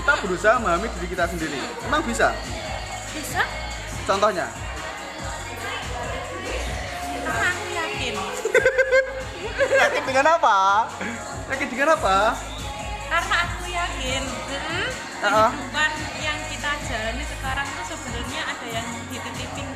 Kita 0.03 0.13
berusaha 0.19 0.55
memahami 0.59 0.91
diri 0.99 1.07
kita 1.15 1.31
sendiri. 1.31 1.63
Emang 1.87 2.03
bisa? 2.03 2.35
Bisa. 3.15 3.47
Contohnya? 4.03 4.51
Karena 7.23 7.47
aku 7.55 7.67
yakin. 7.71 8.15
Yakin 9.55 10.03
dengan 10.11 10.27
apa? 10.35 10.91
Yakin 11.55 11.69
dengan 11.71 11.89
apa? 11.95 12.35
Karena 13.07 13.37
aku 13.47 13.65
yakin. 13.71 14.23
Mm, 14.27 14.89
Ah. 15.23 15.55
kehidupan 15.55 15.91
yang 16.19 16.39
kita 16.51 16.71
jalani 16.91 17.25
sekarang 17.31 17.67
itu 17.71 17.83
sebenarnya 17.95 18.43
ada 18.43 18.67
yang 18.75 18.87
dititipin 19.07 19.67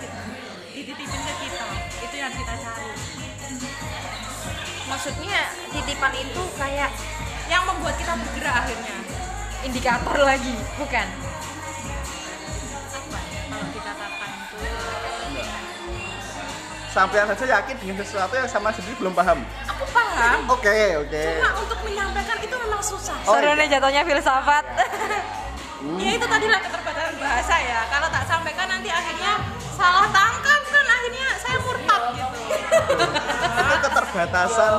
dititipin 0.74 1.20
ke 1.22 1.34
kita. 1.46 1.66
Itu 2.02 2.16
yang 2.18 2.32
kita 2.34 2.54
cari 2.66 2.88
maksudnya 4.88 5.52
titipan 5.70 6.12
itu 6.16 6.42
kayak 6.56 6.90
yang 7.46 7.62
membuat 7.68 7.94
kita 8.00 8.16
bergerak 8.16 8.54
akhirnya. 8.64 8.96
Indikator 9.62 10.16
lagi 10.24 10.54
bukan? 10.80 11.06
Apa 12.88 13.18
ya 13.20 13.40
kalau 13.48 13.68
dikatakan 13.72 14.30
itu? 14.32 14.56
Sampai 16.88 17.20
saja 17.20 17.44
yakin 17.60 17.76
dengan 17.78 17.96
sesuatu 18.00 18.34
yang 18.34 18.48
sama 18.48 18.72
sendiri 18.72 18.96
belum 18.96 19.14
paham? 19.14 19.38
Aku 19.70 19.84
paham. 19.92 20.38
Oke 20.50 20.98
oke. 20.98 21.22
Cuma 21.36 21.50
untuk 21.60 21.78
menyampaikan 21.84 22.36
itu 22.40 22.56
memang 22.56 22.80
susah. 22.80 23.18
Oh, 23.28 23.36
seru 23.36 23.52
iya. 23.52 23.60
nih 23.60 23.66
jatuhnya 23.76 24.02
filsafat. 24.08 24.64
Ya 25.78 26.10
itu 26.18 26.26
tadi 26.26 26.50
lah 26.50 26.58
keterbatasan 26.58 27.14
bahasa 27.22 27.54
ya. 27.62 27.86
Kalau 27.86 28.10
tak 28.10 28.26
sampaikan 28.26 28.66
nanti 28.66 28.90
akhirnya 28.90 29.38
salah 29.78 30.10
tangkap 30.10 30.47
itu 32.86 33.78
keterbatasan. 33.82 34.72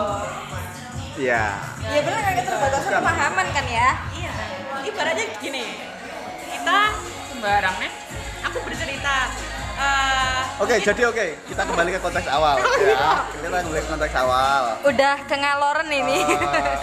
Ya 1.20 1.46
ya 1.84 2.00
benar 2.06 2.22
kan 2.24 2.34
keterbatasan 2.40 2.92
pemahaman 3.02 3.48
kan 3.52 3.66
ya? 3.68 3.90
Iya. 4.16 4.34
Ibaratnya 4.80 5.26
gini 5.44 5.66
kita 6.50 6.80
Sembarang 7.30 7.76
nih. 7.80 7.92
aku 8.40 8.58
bercerita 8.64 9.16
eh, 9.80 10.42
oke 10.64 10.76
jadi 10.80 11.02
oke 11.12 11.26
kita 11.48 11.62
kembali 11.68 11.90
ke 11.92 12.00
konteks 12.00 12.28
awal. 12.32 12.56
Ya 12.80 13.28
kita 13.36 13.58
kembali 13.68 13.82
ke 13.84 13.90
konteks 13.92 14.16
awal. 14.16 14.64
Udah 14.88 15.16
kengaloren 15.28 15.90
ini. 15.92 16.24
Eh, 16.24 16.78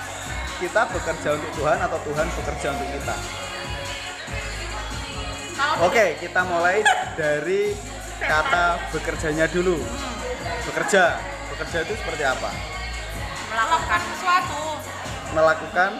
kita 0.64 0.88
bekerja 0.88 1.28
untuk 1.36 1.50
Tuhan 1.60 1.78
atau 1.82 1.98
Tuhan 2.08 2.26
bekerja 2.40 2.66
untuk 2.72 2.88
kita? 2.88 3.16
Oke, 5.86 6.18
kita 6.18 6.40
mulai 6.44 6.82
dari 7.14 7.74
kata 8.18 8.90
bekerjanya 8.90 9.46
dulu. 9.46 9.78
Bekerja, 10.64 11.20
bekerja 11.52 11.78
itu 11.84 11.94
seperti 12.00 12.24
apa? 12.24 12.50
melakukan 13.54 14.00
sesuatu 14.10 14.60
Melakukan 15.34 15.90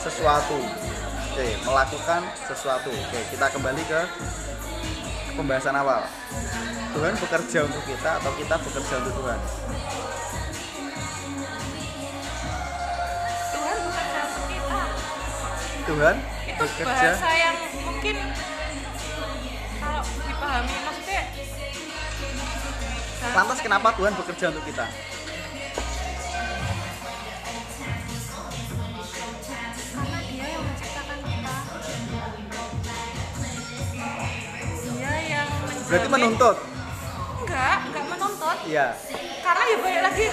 sesuatu. 0.00 0.58
Oke, 1.32 1.46
melakukan 1.68 2.20
sesuatu. 2.48 2.88
Oke, 2.88 3.20
kita 3.32 3.46
kembali 3.52 3.82
ke 3.84 4.00
pembahasan 5.36 5.76
awal. 5.76 6.04
Tuhan 6.96 7.12
bekerja 7.20 7.58
untuk 7.68 7.82
kita 7.84 8.10
atau 8.22 8.32
kita 8.40 8.54
bekerja 8.56 8.94
untuk 9.04 9.14
Tuhan? 9.20 9.38
Tuhan 13.52 13.78
bekerja 13.84 14.20
untuk 14.24 14.44
kita 14.48 14.80
Tuhan 15.86 16.16
itu 16.46 16.64
bekerja. 16.64 17.10
bahasa 17.12 17.30
yang 17.36 17.56
mungkin 17.84 18.16
kalau 19.76 20.02
dipahami 20.04 20.76
Lantas 23.32 23.58
kenapa 23.58 23.90
Tuhan 23.92 24.12
bekerja 24.14 24.48
untuk 24.50 24.64
kita? 24.64 24.86
karena 29.88 30.18
dia 30.22 30.46
yang 30.46 30.62
menciptakan 30.62 31.18
kita 31.18 31.54
dia 34.86 35.14
yang 35.26 35.48
menjamin 35.58 35.88
Berarti 35.88 36.08
menuntut. 36.10 36.56
enggak 37.38 37.76
enggak 37.82 38.04
menuntut 38.06 38.56
Iya. 38.66 38.86
karena 39.40 39.62
ya 39.64 39.76
balik 39.78 40.02
lagi 40.02 40.26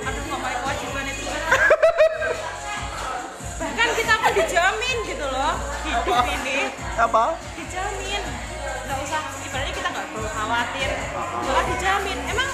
aduh 0.00 0.22
ngomongin 0.26 0.58
kewajiban 0.60 1.04
itu 1.06 1.22
bahkan 3.60 3.88
kita 3.94 4.14
pun 4.16 4.32
dijamin 4.34 4.96
gitu 5.06 5.26
loh 5.26 5.52
hidup 5.82 6.26
ini 6.26 6.58
Apa? 6.96 7.24
dijamin 7.54 8.09
khawatir. 10.40 10.90
Malah 11.44 11.64
dijamin. 11.68 12.18
Emang 12.32 12.48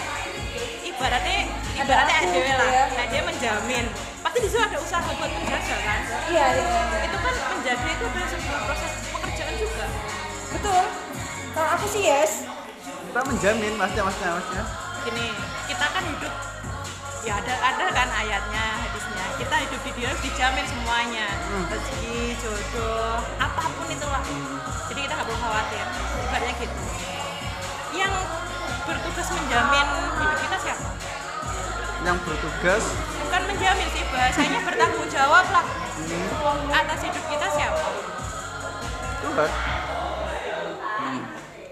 ibaratnya 0.82 1.38
ibaratnya 1.78 2.16
ada 2.18 2.54
lah. 2.58 2.68
Ada 2.98 3.18
menjamin. 3.22 3.84
Pasti 4.26 4.38
di 4.42 4.48
situ 4.50 4.58
ada 4.58 4.78
usaha 4.82 5.06
buat 5.06 5.30
menjaga 5.30 5.76
kan? 5.86 6.00
Iya 6.26 6.46
iya. 6.58 6.98
Itu 7.06 7.16
kan 7.22 7.34
menjaga 7.54 7.88
itu 7.94 8.04
adalah 8.10 8.28
sebuah 8.34 8.60
proses 8.66 8.92
pekerjaan 9.14 9.54
juga. 9.54 9.86
Betul. 10.50 10.84
Kalau 11.54 11.68
aku 11.78 11.86
sih 11.88 12.02
yes. 12.04 12.32
Kita 13.06 13.20
menjamin, 13.24 13.72
maksudnya, 13.80 14.04
maksudnya, 14.04 14.32
maksudnya. 14.36 14.64
gini 15.06 15.30
kita 15.70 15.86
kan 15.86 16.02
hidup 16.02 16.34
ya 17.22 17.38
ada 17.38 17.54
ada 17.62 17.84
kan 17.94 18.08
ayatnya 18.10 18.64
hadisnya. 18.82 19.24
Kita 19.38 19.54
hidup 19.62 19.80
di 19.86 19.90
dunia 19.94 20.12
dijamin 20.18 20.66
semuanya. 20.66 21.26
Rezeki 21.70 22.34
jodoh 22.42 23.22
apa 23.38 23.62
pun 23.70 23.86
itulah. 23.86 24.22
Jadi 24.90 24.98
kita 25.06 25.12
nggak 25.14 25.26
perlu 25.30 25.38
khawatir. 25.38 25.86
Ibaratnya 26.26 26.54
gitu 26.58 26.76
yang 27.96 28.14
bertugas 28.84 29.28
menjamin 29.32 29.86
hidup 30.20 30.38
kita 30.44 30.56
siapa? 30.60 30.88
Yang 32.04 32.16
bertugas? 32.22 32.84
Bukan 33.24 33.42
menjamin 33.48 33.88
sih 33.90 34.04
bahasanya 34.12 34.60
bertanggung 34.62 35.08
jawab 35.08 35.46
lah. 35.50 35.66
Atas 36.70 37.00
hidup 37.02 37.24
kita 37.26 37.46
siapa? 37.56 37.86
Tuhan. 39.24 39.50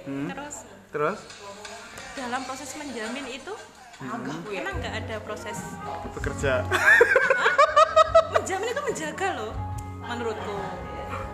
Hmm. 0.04 0.28
terus? 0.28 0.56
Terus? 0.92 1.20
Dalam 2.16 2.40
proses 2.44 2.70
menjamin 2.76 3.24
itu? 3.28 3.54
Emang 4.52 4.74
nggak 4.80 4.94
ada 5.06 5.16
proses? 5.22 5.58
Bekerja. 6.12 6.66
Menjamin 8.34 8.68
itu 8.74 8.82
menjaga 8.82 9.28
loh 9.38 9.52
menurutku. 10.04 10.56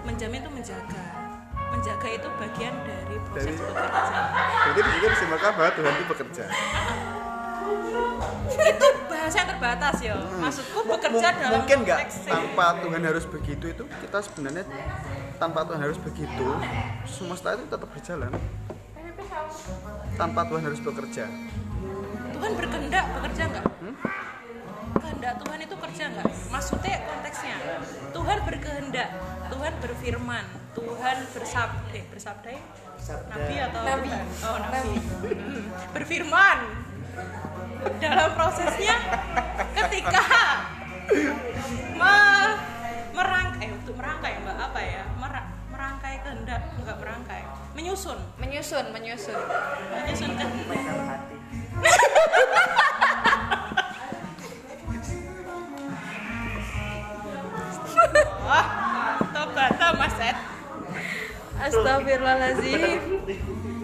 Menjamin 0.07 0.45
itu 0.45 0.51
menjaga 0.53 1.10
menjaga 1.71 2.09
itu 2.09 2.29
bagian 2.37 2.75
dari 2.83 3.17
proses 3.23 3.47
Dari- 3.47 3.57
bekerja 3.57 4.19
jadi 4.61 4.79
di 4.79 4.91
sini 4.93 5.07
disimpulkan 5.09 5.51
bahwa 5.55 5.71
Tuhan 5.73 5.93
itu 5.93 6.05
bekerja. 6.07 6.45
Itu 8.51 8.87
bahasa 9.07 9.37
yang 9.37 9.49
terbatas 9.49 9.97
ya. 10.01 10.15
Maksudku 10.19 10.79
bekerja 10.85 11.27
Mung- 11.29 11.41
dalam 11.41 11.53
mungkin 11.57 11.77
nggak 11.83 12.01
tanpa 12.25 12.67
Tuhan 12.81 13.03
harus 13.03 13.25
begitu 13.25 13.65
itu 13.69 13.83
kita 13.87 14.19
sebenarnya 14.21 14.65
tanpa 15.37 15.61
Tuhan 15.65 15.81
harus 15.81 15.99
begitu 15.99 16.47
semesta 17.05 17.55
itu 17.55 17.65
tetap 17.67 17.89
berjalan. 17.89 18.33
Tanpa 20.15 20.41
Tuhan 20.45 20.63
harus 20.63 20.81
bekerja. 20.81 21.25
Tuhan 22.31 22.53
berkehendak 22.55 23.05
bekerja 23.15 23.43
nggak? 23.49 23.65
Kehendak 24.93 25.35
Tuhan 25.39 25.59
itu 25.61 25.75
kerja 25.79 26.05
nggak? 26.11 26.27
Maksudnya 26.51 26.97
konteksnya 27.05 27.57
Tuhan 28.11 28.39
berkehendak 28.43 29.09
Tuhan 29.49 29.73
berfirman 29.79 30.45
Tuhan 30.81 31.17
bersabda 31.31 31.91
eh 31.93 32.05
bersabda 32.09 32.49
ya? 32.49 32.63
nabi 33.27 33.55
atau 33.59 33.81
Nabi. 33.83 34.11
Oh 34.45 34.57
nabi. 34.61 34.95
Hmm. 35.01 35.63
berfirman. 35.93 36.59
Dalam 37.97 38.31
prosesnya 38.37 38.97
ketika 39.75 40.23
me- 41.97 42.59
merangkai 43.11 43.67
eh, 43.67 43.71
untuk 43.75 43.95
merangkai 43.99 44.33
mbak 44.41 44.57
apa 44.57 44.81
ya? 44.81 45.03
Mer- 45.17 45.49
merangkai 45.73 46.15
kehendak 46.23 46.63
enggak 46.77 46.97
merangkai. 47.01 47.43
Menyusun. 47.75 48.19
Menyusun 48.37 48.87
menyusun. 48.93 49.41
Menyusun 49.91 50.31
kehendak. 50.37 51.21
Wah, 58.45 58.67
tobata 59.35 59.89
Mas 59.97 60.17
Ed. 60.19 60.37
Astagfirullahaladzim 61.61 62.81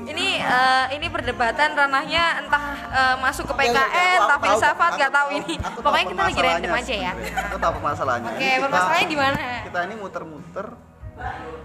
ini 0.07 0.39
eh, 0.39 0.85
ini 0.93 1.07
perdebatan 1.07 1.75
ranahnya 1.75 2.41
entah 2.41 2.65
eh, 2.89 3.17
masuk 3.19 3.45
ke 3.47 3.55
PKN, 3.57 3.75
entah 4.17 4.23
Aku 4.31 4.39
tahu, 4.39 4.45
filsafat 4.47 4.87
aku 4.87 4.97
nggak 4.97 5.13
tahu 5.13 5.29
ini. 5.35 5.55
aku 5.59 5.79
Pokoknya 5.83 6.07
kita 6.07 6.23
lagi 6.25 6.41
random 6.41 6.73
aja 6.73 6.95
ya. 6.97 7.13
aku 7.43 7.57
tahu 7.59 7.73
permasalahannya 7.77 8.31
Oke, 8.31 8.39
kita- 8.41 8.63
permasalahannya 8.63 9.09
di 9.09 9.19
mana? 9.19 9.43
kita 9.63 9.79
ini 9.83 9.95
muter-muter 9.97 10.67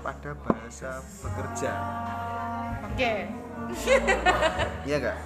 pada 0.01 0.31
bahasa 0.37 0.89
bekerja 1.21 1.71
Oke. 2.83 3.13
iya 4.83 4.95
nggak 4.97 5.17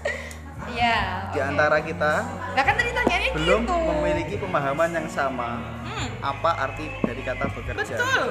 Iya. 0.65 0.97
di 1.29 1.39
antara 1.39 1.77
kita 1.79 2.13
Nah 2.25 2.63
kan 2.63 2.73
tadi 2.73 2.89
tanyanya 2.89 3.29
belum 3.33 3.59
gitu. 3.63 3.75
memiliki 3.77 4.35
pemahaman 4.35 4.89
yang 4.91 5.07
sama 5.07 5.61
Hmm, 5.85 6.07
apa 6.25 6.51
arti 6.59 6.89
dari 6.99 7.21
kata 7.21 7.45
bekerja 7.49 7.95
betul. 7.95 8.25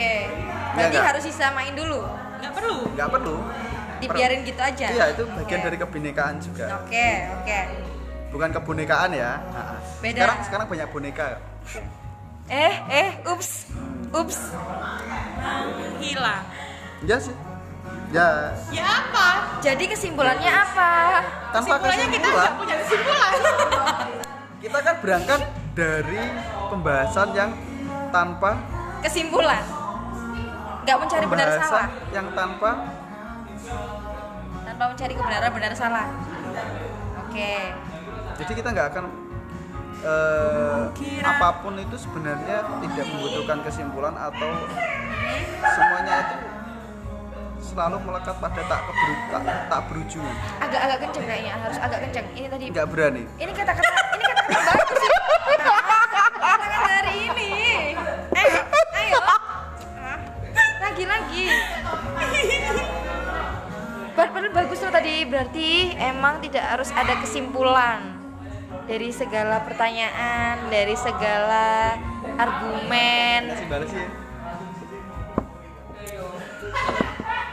Oke. 0.00 0.16
Berarti 0.72 0.96
nggak? 0.96 1.08
harus 1.12 1.24
disamain 1.26 1.74
dulu. 1.76 2.00
Nggak 2.40 2.52
perlu. 2.56 2.76
nggak 2.96 3.08
perlu 3.10 3.36
Dibiarin 4.00 4.40
gitu 4.42 4.56
aja. 4.56 4.86
iya 4.88 5.04
itu 5.12 5.28
bagian 5.28 5.60
Oke. 5.60 5.66
dari 5.68 5.76
kebinekaan 5.76 6.40
juga 6.40 6.80
Oke, 6.80 7.08
oke. 7.36 7.58
bukan 8.32 8.48
kebinekaan 8.48 9.12
ya 9.12 9.36
Nah, 9.44 9.76
Beda. 10.00 10.16
sekarang 10.16 10.38
sekarang 10.40 10.66
banyak 10.66 10.88
boneka 10.88 11.26
Eh, 12.48 12.74
eh, 12.88 13.10
ups. 13.28 13.68
Ups. 14.08 14.56
Hilang. 16.00 16.44
ya 17.02 17.16
sih 17.20 17.36
ya 18.08 18.56
Ya 18.72 18.84
apa? 18.88 19.60
Jadi 19.60 19.84
kesimpulannya 19.86 20.48
apa? 20.48 20.92
tanpa 21.52 21.76
Kesimpulannya 21.76 22.06
kita 22.08 22.16
kesimpulan 22.16 22.40
nggak 22.40 22.56
punya 22.56 22.76
kesimpulan. 22.80 23.32
kita 24.64 24.78
kan 24.80 24.94
berangkat 24.98 25.40
dari 25.70 26.20
pembahasan 26.72 27.28
yang 27.36 27.50
tanpa 28.08 28.56
Kesimpulan. 29.00 29.60
Nggak 30.80 30.96
mencari 30.98 31.26
benar 31.26 31.48
salah. 31.56 31.86
yang 32.10 32.26
tanpa 32.32 32.70
Tanpa 34.62 34.84
mencari 34.88 35.12
kebenaran 35.12 35.50
benar 35.50 35.72
salah. 35.74 36.06
Oke. 37.20 37.52
jadi 38.34 38.52
kita 38.56 38.68
nggak 38.70 38.88
akan 38.90 39.04
Kira- 40.90 41.28
apa 41.30 41.60
pun 41.60 41.76
itu 41.76 41.94
sebenarnya 41.94 42.64
tidak 42.80 43.06
membutuhkan 43.06 43.60
kesimpulan 43.62 44.16
atau 44.16 44.48
semuanya 45.62 46.14
itu 46.18 46.36
selalu 47.62 47.96
melekat 48.00 48.34
pada 48.34 48.62
tak 48.64 48.80
keburu, 48.82 49.14
tak, 49.30 49.42
tak 49.68 49.80
berujung 49.86 50.26
Agak-agak 50.58 50.98
kenceng 51.04 51.24
kayaknya, 51.24 51.54
harus 51.54 51.78
agak 51.78 52.00
kenceng. 52.02 52.26
Ini 52.32 52.46
tadi 52.48 52.64
nggak 52.72 52.86
berani 52.88 53.22
Ini 53.36 53.52
kata-kata 53.52 53.88
ini 54.10 54.24
kata-kata 54.26 54.58
bagus 54.72 54.96
sih. 54.98 55.10
Lagi-lagi. 61.00 61.48
Padahal 64.12 64.52
bagus 64.52 64.84
tuh 64.84 64.92
tadi 64.92 65.24
berarti 65.24 65.96
emang 65.96 66.44
tidak 66.44 66.76
harus 66.76 66.92
ada 66.92 67.16
kesimpulan 67.24 68.20
dari 68.84 69.08
segala 69.08 69.64
pertanyaan, 69.64 70.68
dari 70.68 70.92
segala 70.92 71.96
argumen. 72.36 73.48
sih 73.88 74.04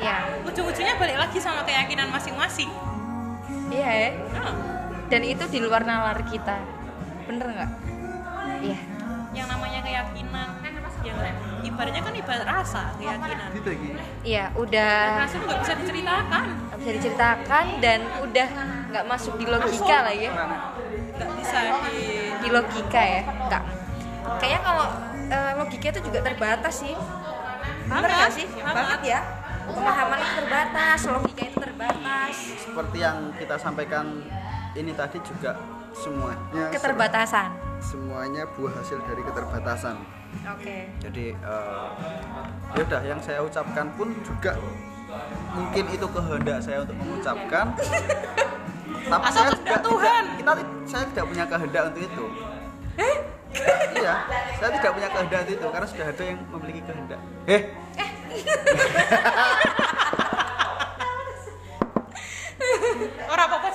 Ya, 0.03 0.27
Ujung-ujungnya 0.43 0.99
balik 0.99 1.15
lagi 1.15 1.39
sama 1.39 1.63
keyakinan 1.63 2.11
masing-masing. 2.11 2.67
iya 3.71 3.89
ya. 3.95 4.09
Nah, 4.35 4.51
Dan 5.07 5.23
itu 5.23 5.47
di 5.47 5.63
luar 5.63 5.87
nalar 5.87 6.19
kita. 6.27 6.59
Bener 7.31 7.47
nggak? 7.47 7.71
Iya. 8.59 8.96
Ibaratnya 11.77 12.01
kan 12.01 12.13
ibarat 12.17 12.45
rasa 12.49 12.81
keyakinan. 12.97 13.47
gitu 13.53 13.69
Iya, 14.25 14.49
udah 14.57 14.95
Rasa 15.21 15.37
nggak 15.37 15.59
bisa 15.61 15.73
diceritakan. 15.77 16.45
nggak 16.49 16.77
bisa 16.81 16.91
diceritakan 16.97 17.65
dan 17.77 17.99
udah 18.25 18.47
nggak 18.89 19.05
masuk 19.05 19.33
di 19.37 19.45
logika 19.45 19.97
lah 20.09 20.15
ya. 20.17 20.31
Nggak 21.13 21.29
bisa 21.37 21.59
di 21.85 21.97
di 22.41 22.49
logika 22.49 23.01
ya 23.05 23.21
nggak. 23.45 23.63
Kayaknya 24.41 24.61
kalau 24.65 24.87
eh, 25.29 25.51
logika 25.61 25.85
itu 25.93 26.01
juga 26.01 26.19
terbatas 26.25 26.73
sih. 26.81 26.97
Bener 27.85 28.09
nggak 28.09 28.31
sih? 28.33 28.47
banget. 28.57 28.73
banget 28.73 29.01
ya. 29.05 29.19
Pemahaman 29.67 30.17
itu 30.17 30.33
terbatas 30.41 30.99
logika 31.05 31.41
itu 31.45 31.57
terbatas. 31.61 32.35
Seperti 32.57 32.97
yang 33.05 33.17
kita 33.37 33.55
sampaikan 33.61 34.05
ini 34.73 34.97
tadi 34.97 35.21
juga 35.21 35.53
semuanya 35.93 36.73
keterbatasan. 36.73 37.49
semuanya 37.77 38.45
buah 38.57 38.73
hasil 38.81 38.97
dari 39.05 39.21
keterbatasan 39.21 40.16
oke. 40.47 40.77
Jadi 41.01 41.25
eh, 41.33 41.87
ya 42.75 42.81
udah 42.83 43.01
yang 43.03 43.19
saya 43.23 43.39
ucapkan 43.43 43.87
pun 43.95 44.11
juga 44.21 44.55
mungkin 45.55 45.85
itu 45.89 46.07
kehendak 46.07 46.57
saya 46.61 46.83
untuk 46.83 46.97
mengucapkan. 46.99 47.65
Tapi 49.11 49.23
Asal 49.23 49.47
saya 49.47 49.55
juga 49.55 49.77
Tuhan. 49.79 50.23
tidak, 50.35 50.35
kita 50.35 50.51
saya 50.83 51.03
tidak 51.11 51.25
punya 51.31 51.45
kehendak 51.47 51.83
untuk 51.91 52.03
itu. 52.03 52.25
Iya 53.97 54.15
saya 54.59 54.69
tidak 54.77 54.91
punya 54.93 55.09
kehendak 55.13 55.39
untuk 55.47 55.55
itu 55.55 55.67
karena 55.71 55.87
sudah 55.87 56.05
ada 56.11 56.23
yang 56.23 56.39
memiliki 56.51 56.81
kehendak. 56.83 57.19
Eh? 57.47 57.61
Orang 63.27 63.45
apa-apa 63.47 63.69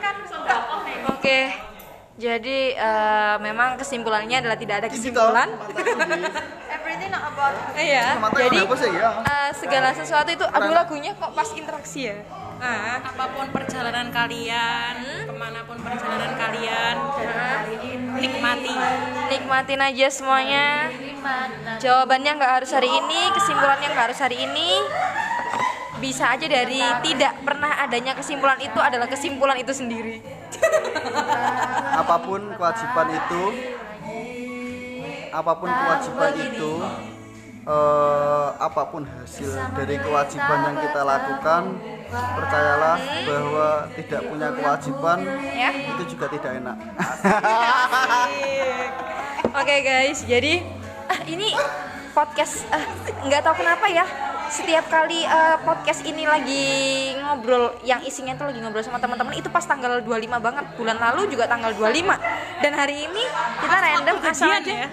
kan 0.00 0.14
oke 1.10 1.38
jadi 2.16 2.58
eh, 2.72 3.36
memang 3.44 3.76
kesimpulannya 3.76 4.40
adalah 4.40 4.56
tidak 4.56 4.76
ada 4.80 4.88
kesimpulan. 4.88 5.52
Everything 6.76 7.12
not 7.12 7.28
about 7.28 7.52
iya. 7.76 8.16
Jadi 8.16 8.64
eh, 8.64 9.50
segala 9.52 9.92
sesuatu 9.92 10.32
itu 10.32 10.44
aduh 10.48 10.72
lagunya 10.72 11.12
kok 11.12 11.36
pas 11.36 11.48
interaksi 11.52 12.08
ya? 12.08 12.16
Nah, 12.56 13.04
apa 13.04 13.36
pun 13.36 13.52
perjalanan 13.52 14.08
kalian, 14.08 15.28
ke 15.28 15.34
mana 15.36 15.60
pun 15.68 15.76
perjalanan 15.76 16.32
kalian, 16.40 16.94
nikmati. 18.16 18.72
nikmatin 19.28 19.80
aja 19.84 20.08
semuanya. 20.08 20.88
Jawabannya 21.76 22.32
nggak 22.40 22.52
harus 22.64 22.72
hari 22.72 22.88
ini 22.88 23.28
kesimpulannya 23.36 23.92
nggak 23.92 24.06
harus 24.08 24.20
hari 24.24 24.40
ini. 24.40 24.80
Bisa 26.00 26.32
aja 26.32 26.48
dari 26.48 26.80
tidak 27.04 27.44
pernah 27.44 27.76
adanya 27.84 28.16
kesimpulan 28.16 28.56
itu 28.60 28.76
adalah 28.80 29.08
kesimpulan 29.08 29.56
itu 29.56 29.72
sendiri 29.72 30.20
apa 31.96 32.16
pun 32.20 32.40
kewajiban 32.54 33.08
itu 33.10 33.42
apa 35.28 35.52
pun 35.52 35.68
kewajiban 35.68 36.32
itu 36.38 36.72
eh, 37.66 38.48
apa 38.56 38.82
pun 38.86 39.02
hasil 39.04 39.50
dari 39.74 39.96
kewajiban 39.98 40.58
yang 40.64 40.76
kita 40.80 41.00
lakukan 41.02 41.62
percayalah 42.06 42.96
bahwa 43.26 43.68
tidak 43.92 44.20
punya 44.24 44.48
kewajiban 44.54 45.18
Ya. 45.52 45.70
itu 45.74 46.02
juga 46.14 46.26
tidak 46.30 46.52
enak 46.62 46.76
Oke 49.56 49.76
guys, 49.80 50.20
jadi 50.22 50.60
ah, 51.08 51.20
ini 51.24 51.56
podcast 52.12 52.68
ah, 52.68 52.84
nggak 53.24 53.40
tahu 53.40 53.56
kenapa 53.56 53.88
ya. 53.88 54.04
Setiap 54.46 54.86
kali 54.86 55.26
eh, 55.26 55.56
podcast 55.66 56.06
ini 56.06 56.22
lagi 56.22 56.66
ngobrol 57.18 57.74
yang 57.82 57.98
isinya 58.06 58.38
tuh 58.38 58.50
lagi 58.50 58.62
ngobrol 58.62 58.84
sama 58.86 59.02
teman-teman 59.02 59.34
itu 59.34 59.50
pas 59.50 59.64
tanggal 59.66 59.98
25 60.02 60.38
banget. 60.38 60.64
Bulan 60.78 60.98
lalu 61.02 61.26
juga 61.30 61.50
tanggal 61.50 61.74
25. 61.74 62.62
Dan 62.62 62.72
hari 62.78 63.10
ini 63.10 63.22
kita 63.62 63.76
random 63.76 64.16
asal 64.22 64.50
aja. 64.50 64.72
ya? 64.86 64.88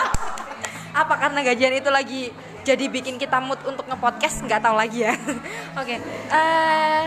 Apa 1.06 1.14
karena 1.20 1.40
gajian 1.46 1.74
itu 1.78 1.90
lagi 1.92 2.22
jadi 2.66 2.90
bikin 2.90 3.22
kita 3.22 3.38
mood 3.38 3.62
untuk 3.62 3.86
ngepodcast 3.86 4.42
nggak 4.42 4.58
tahu 4.58 4.74
lagi 4.74 5.06
ya. 5.06 5.14
Oke. 5.80 6.02
eh 6.32 7.04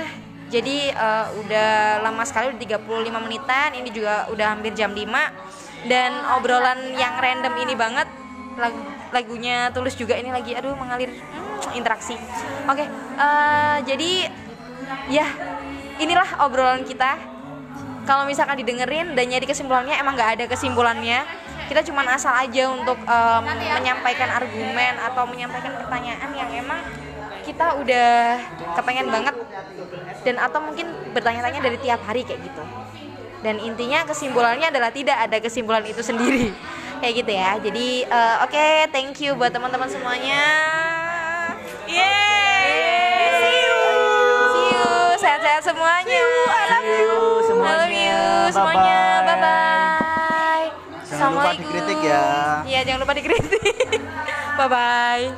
jadi 0.50 0.78
eh, 0.96 1.26
udah 1.44 1.70
lama 2.08 2.24
sekali 2.24 2.56
udah 2.56 2.80
35 2.80 3.26
menitan. 3.28 3.70
Ini 3.76 3.90
juga 3.92 4.32
udah 4.32 4.48
hampir 4.56 4.72
jam 4.72 4.96
5 4.96 5.88
dan 5.92 6.12
obrolan 6.40 6.96
yang 6.96 7.20
random 7.20 7.56
ini 7.68 7.76
banget 7.76 8.08
lagu 8.60 8.80
lagunya 9.10 9.72
tulus 9.74 9.96
juga 9.98 10.20
ini 10.20 10.30
lagi 10.30 10.54
aduh 10.54 10.76
mengalir 10.76 11.10
hmm, 11.10 11.49
interaksi. 11.76 12.16
Oke. 12.70 12.86
eh, 13.20 13.78
jadi 13.84 14.12
ya 15.12 15.28
inilah 16.00 16.30
obrolan 16.46 16.88
kita. 16.88 17.20
Kalau 18.08 18.26
misalkan 18.26 18.58
didengerin 18.58 19.14
dan 19.14 19.30
nyari 19.30 19.46
kesimpulannya 19.46 19.94
emang 20.02 20.18
nggak 20.18 20.32
ada 20.40 20.46
kesimpulannya. 20.50 21.22
Kita 21.70 21.86
cuma 21.86 22.02
asal 22.10 22.34
aja 22.34 22.74
untuk 22.74 22.98
em, 22.98 23.44
menyampaikan 23.78 24.26
argumen 24.34 24.98
atau 24.98 25.30
menyampaikan 25.30 25.78
pertanyaan 25.78 26.30
yang 26.34 26.50
emang 26.66 26.82
kita 27.46 27.78
udah 27.78 28.42
kepengen 28.74 29.14
banget 29.14 29.38
dan 30.26 30.42
atau 30.42 30.58
mungkin 30.66 30.90
bertanya-tanya 31.14 31.62
dari 31.62 31.78
tiap 31.78 32.02
hari 32.10 32.26
kayak 32.26 32.42
gitu. 32.42 32.64
Dan 33.46 33.62
intinya 33.62 34.02
kesimpulannya 34.10 34.74
adalah 34.74 34.90
tidak 34.90 35.30
ada 35.30 35.38
kesimpulan 35.38 35.86
itu 35.86 36.02
sendiri. 36.02 36.50
Kayak 37.00 37.14
gitu 37.24 37.32
ya. 37.32 37.52
Jadi 37.64 37.88
eh, 38.04 38.36
oke 38.44 38.66
thank 38.92 39.16
you 39.24 39.32
buat 39.38 39.56
teman-teman 39.56 39.88
semuanya 39.88 40.42
Yeay! 41.90 43.34
See 43.42 43.58
you. 43.66 43.82
See 44.54 44.68
you. 44.78 44.86
Sehat-sehat 45.18 45.66
semuanya. 45.66 46.22
I 46.22 46.64
love 46.70 46.86
you. 46.86 47.10
I 47.66 47.74
love 47.82 47.90
you 47.90 48.22
semuanya. 48.54 49.02
Bye 49.26 49.38
bye. 49.42 50.68
Jangan 51.10 51.34
lupa 51.34 51.52
dikritik 51.58 52.00
ya. 52.06 52.26
Iya, 52.62 52.80
jangan 52.86 53.00
lupa 53.02 53.14
dikritik. 53.18 53.62
bye 54.62 54.70
bye. 54.70 55.34